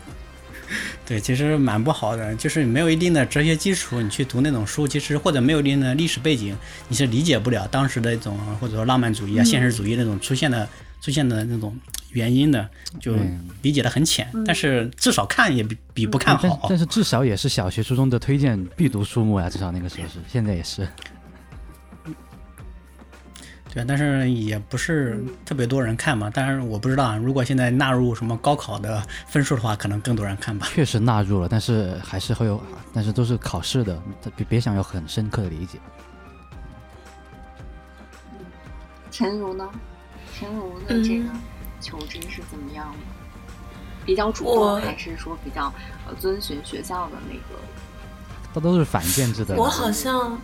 [1.06, 10.68] 对，其实蛮不好的，就是没有一定的哲学基础，你去读那种书，其实或者没有一定的历史背景，你是理解不了当时的一种或者说浪漫主义啊、现实主义那种出现的
[11.02, 11.76] 出现的那种
[12.12, 14.32] 原因的，就嗯理解的很浅。
[14.46, 16.42] 但是至少看也比比不看好。
[16.44, 20.88] 但但是至少也是小学、初中的推荐必读书目呀，至少那个时候是，现在也是。
[23.74, 26.30] 对，但是也不是特别多人看嘛。
[26.34, 30.68] 但是我不知道啊，如果现在纳入什么高考的分数的话，可能更多人看吧。
[30.70, 32.62] 确实纳入了，但是还是会有，
[32.94, 33.98] 但是都是考试的，
[34.36, 35.80] 别别想有很深刻的理解。
[39.10, 39.70] 陈如呢？
[40.42, 41.30] 陈如的这个
[41.80, 42.98] 求知是怎么样的？
[44.04, 45.72] 比较主动，还是说比较
[46.08, 47.62] 呃遵循学校的那个？
[48.52, 49.56] 它都是反建制的。
[49.56, 50.42] 我好像，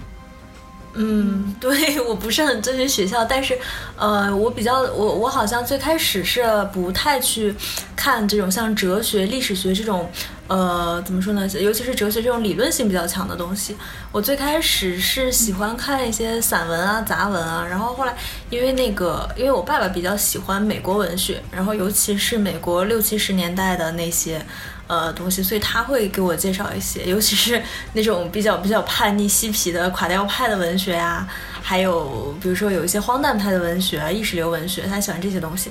[1.00, 3.58] 嗯， 对我不是很遵循学校，但是，
[3.96, 6.44] 呃，我比较我我好像最开始是
[6.74, 7.54] 不太去
[7.96, 10.10] 看这种像哲学、历史学这种，
[10.48, 11.48] 呃，怎么说呢？
[11.60, 13.78] 尤其是哲学这种理论性比较强的东西。
[14.12, 18.16] 我最开始是喜欢看一些散文啊、杂文啊，然后后来
[18.50, 24.44] 因为那个，因为我爸爸比较喜欢美国文学，然后尤其是美国六七十年代的那些。
[24.88, 27.62] 呃，东西，所以他会给我介绍一些，尤其是
[27.92, 31.28] 那种比较比较叛逆、嬉皮的垮掉派的文学啊，
[31.62, 35.70] 还有比如说有一些荒诞派的文学、意识流文学，他喜欢这些东西。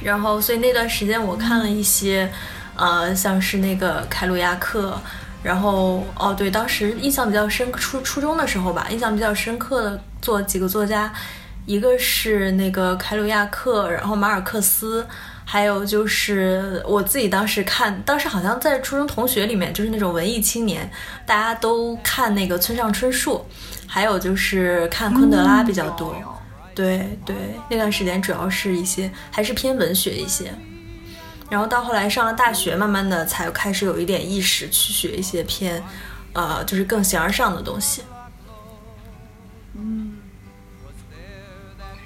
[0.00, 2.30] 然后，所以那段时间我看了一些，
[2.76, 4.96] 呃，像是那个凯鲁亚克，
[5.42, 11.12] 然后哦，对，当时印象比较深，初初中的时候吧，印象比较深刻的做几个作家，
[11.66, 15.04] 一个是那个凯鲁亚克，然后马尔克斯。
[15.52, 20.88] 还有就是我自己当时看，当时好像在初中同学里面，就是那种文艺青年，
[21.26, 23.44] 大家都看那个村上春树，
[23.84, 26.14] 还有就是看昆德拉比较多。
[26.72, 27.34] 对对，
[27.68, 30.54] 那段时间主要是一些还是偏文学一些，
[31.50, 35.82] 然后到后来上了大学，慢慢的才开始有一点意识去学一些偏，
[36.32, 38.02] 呃，就是更形而上的东西。
[39.74, 40.16] 嗯，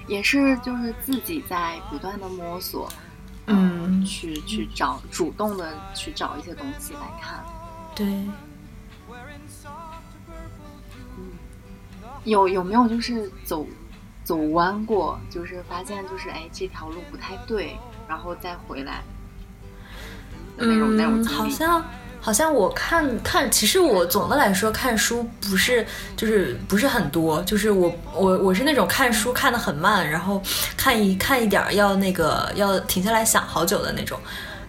[0.09, 2.91] 也是就是自己在不断的摸索，
[3.47, 3.75] 嗯。
[4.05, 7.43] 去去找主动的去找一些东西来看。
[7.95, 8.29] 对，
[12.25, 13.67] 有有没有就是走
[14.23, 19.03] 走弯过，就是发现就是哎这条路不太对，然后再回来
[20.59, 21.83] 的那种、那种嗯，好像
[22.25, 30.41] 好像我看看，其实我总的来说看书不是就是不是很多，就是我我我是那种看书看得很慢，然后
[30.75, 34.19] 看一看一点要那个要停下来想好久的那种，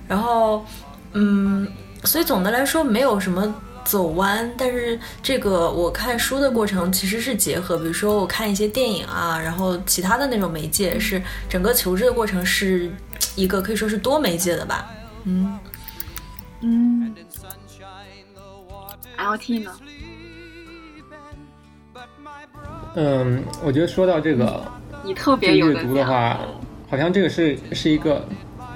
[0.05, 0.65] 然后
[1.13, 1.65] 嗯，
[2.03, 3.55] 所以总的来说没有什么。
[3.85, 12.91] 走弯，但是这个我看书的过程其实是结合，比如说我看一些电影啊，然后其他的那种媒介，是整个求知的过程是
[13.35, 14.89] 一个可以说是多媒介的吧，
[15.25, 15.59] 嗯。
[16.61, 17.13] 嗯
[19.17, 19.71] ，LT 呢？
[22.95, 24.63] 嗯，我觉得说到这个
[25.03, 26.39] 你特这别有阅读的话，
[26.89, 28.25] 好像这个是是一个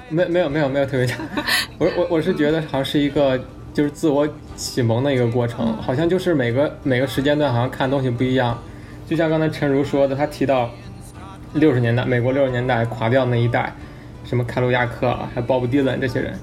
[0.08, 1.18] 没没有没有没有特别强，
[1.78, 3.38] 我我我是觉得好像是一个
[3.72, 8.58] 就是自我启蒙的一个过程，好像就是每个每个时间段好像看东西不一样，
[9.08, 10.70] 就像刚才陈如说的，他提到
[11.54, 13.74] 六十年代美国六十年代垮掉那一代，
[14.24, 16.38] 什么凯鲁亚克啊，还有鲍勃迪伦这些人，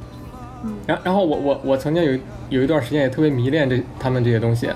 [0.86, 2.20] 然然后我我我曾经有
[2.50, 4.70] 有一段时间也特别迷恋这他们这些东西，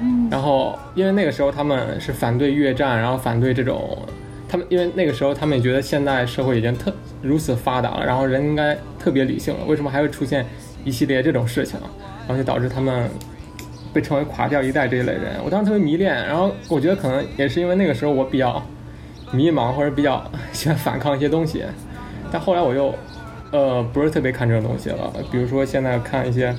[0.00, 3.98] 嗯然后因为那个时候他们是反对越战，然后反对这种，
[4.48, 6.92] 他们因为那个时候他们也觉得现在社会已经特
[7.22, 10.44] 如此发达了，然后人应该特别理性了，为什么还会出现
[10.84, 11.78] 一系列这种事情？
[12.26, 13.08] 然后就导致他们
[13.92, 15.36] 被称为垮掉一代这一类人。
[15.42, 18.62] 我当时特别迷恋，然后我觉得可能也是因为那个时候我比较
[19.32, 20.22] 迷茫或者比较
[20.52, 21.64] 喜欢反抗一些东西，
[22.30, 22.94] 但后来我又
[23.50, 26.54] 呃不是特别看这种东西了，比如说现在看一些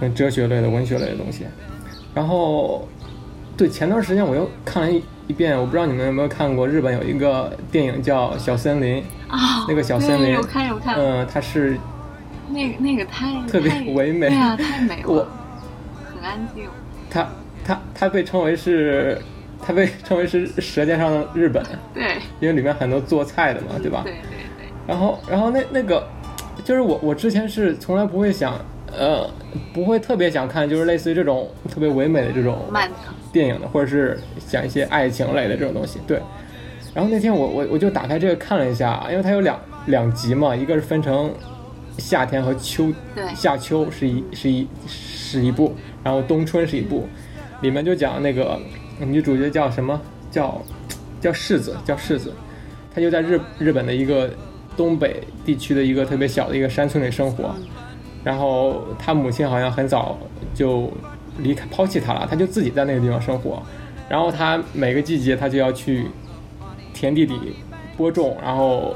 [0.00, 1.44] 嗯哲学类的、文学类的东西。
[2.14, 2.86] 然后，
[3.56, 11.76] 对，前段时间我又看了一一遍，我不知道你们有没有看过，日本有一个电影叫《小森林》，啊，那个小森林看有看，嗯、它是
[12.50, 15.28] 那个那个太特别唯美对啊，太美了我，
[16.12, 16.68] 很安静。
[17.10, 17.28] 它
[17.64, 19.18] 它它被称为是，
[19.60, 21.62] 它被称为是《舌尖上的日本》，
[21.92, 24.02] 对因为里面很多做菜的嘛，对吧？
[24.04, 24.14] 对，
[24.86, 26.06] 然后，然后那那个，
[26.64, 28.58] 就是我我之前是从来不会想，
[28.92, 29.28] 呃，
[29.72, 32.58] 不会特别想看，就是类似于这种特别唯美的这种，
[33.32, 36.00] 电影的，或者是讲一些爱情类的这种东西。
[36.06, 36.20] 对。
[36.94, 41.32] 然后那天我我我就打开这个看了一下，因为它有两两集嘛，一个是分成
[41.98, 43.24] 夏天和秋，对。
[43.34, 47.08] 夏秋是一是一是一部，然后冬春是一部，
[47.62, 48.60] 里面就讲那个
[49.00, 50.00] 女主角叫什么？
[50.30, 50.60] 叫
[51.20, 52.32] 叫世子叫世子，
[52.92, 54.28] 她就在日日本的一个
[54.76, 57.54] 东北地区的一个特别小的一个山村里生活，
[58.22, 60.18] 然后他母亲好像很早
[60.54, 60.90] 就
[61.38, 63.62] 离开抛弃他了，他就自己在那个地方生活，
[64.08, 66.06] 然后他每个季节他就要去
[66.92, 67.56] 田地里
[67.96, 68.94] 播种，然后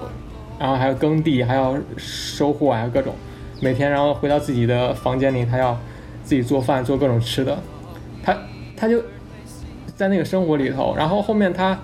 [0.58, 3.14] 然后还要耕地，还要收获，还有各种
[3.60, 5.78] 每天，然后回到自己的房间里，他要
[6.22, 7.58] 自己做饭，做各种吃的，
[8.22, 8.36] 他
[8.76, 9.02] 他就
[9.96, 11.78] 在那个生活里头，然后后面他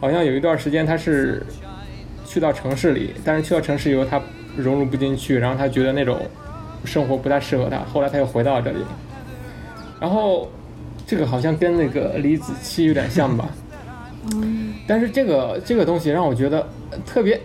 [0.00, 1.44] 好像有一段时间他是
[2.30, 4.22] 去到城市里，但是去到城市以后他
[4.56, 6.16] 融入不进去，然后他觉得那种
[6.84, 8.78] 生活不太适合他，后来他又回到了这里。
[9.98, 10.48] 然后
[11.04, 13.48] 这个好像跟那个李子柒有点像吧。
[14.86, 16.64] 但是这个这个东西让我觉得
[17.04, 17.40] 特别，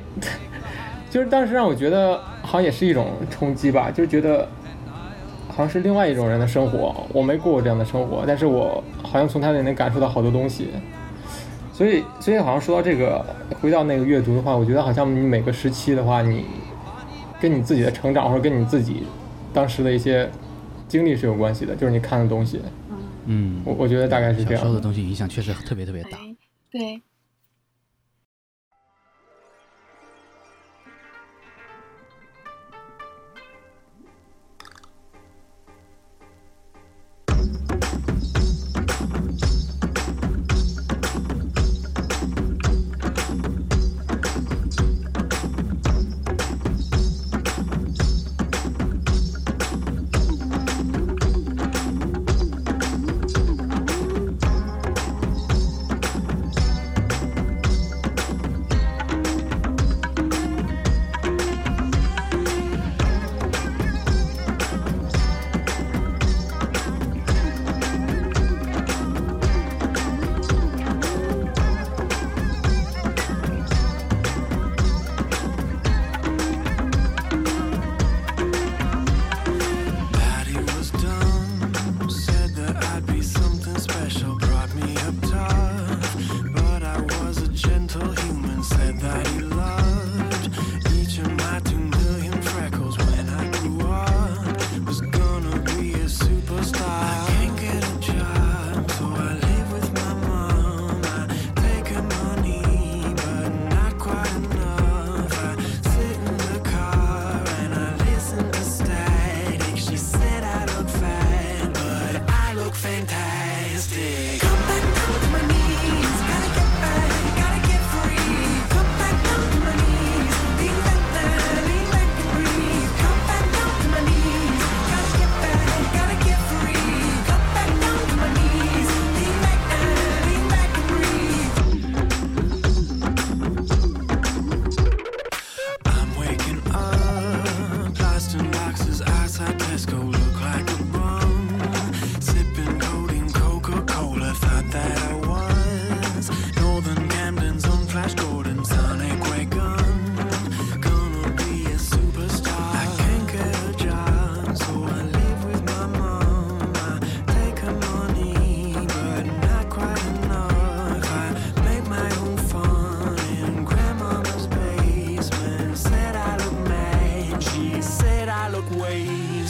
[1.10, 4.48] 就是当时让我觉得好像也是一种冲击吧，就觉得
[5.48, 10.70] 好像是另外一种人的生活，我没过过这样的生活，但是我好像从他那里能感受到好多东西。
[11.76, 13.24] 所以，所以好像说到这个，
[13.60, 16.46] 回到那个阅读的话，我觉得好像你每个时期的话，你
[17.42, 19.04] 跟你自己的成长或者跟你自己
[19.54, 20.30] 当时的一些
[20.88, 22.62] 经历是有关系的，就是你看的东西。
[23.26, 26.12] 嗯，我我觉得大概是这样的小时候的东西影响确实特别特别大。
[26.72, 27.02] 对对。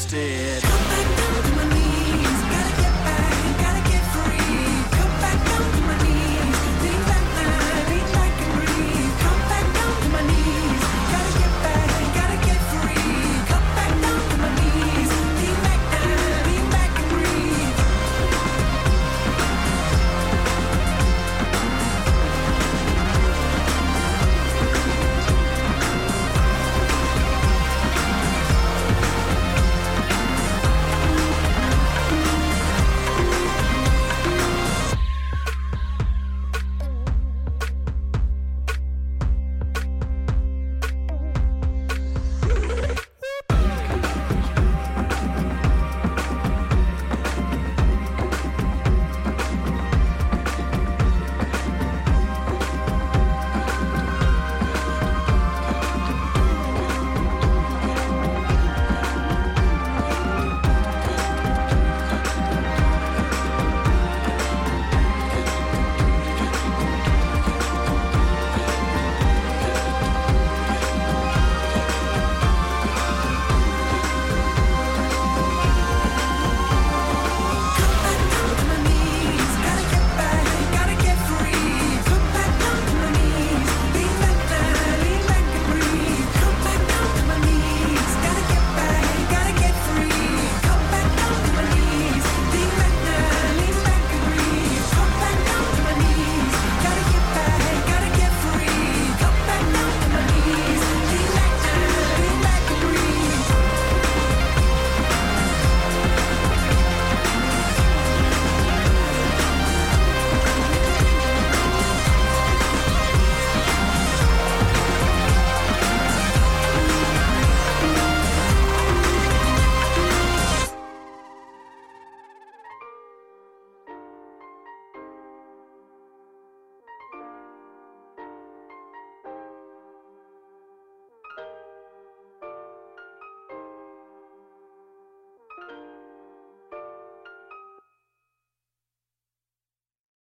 [0.05, 0.74] instead.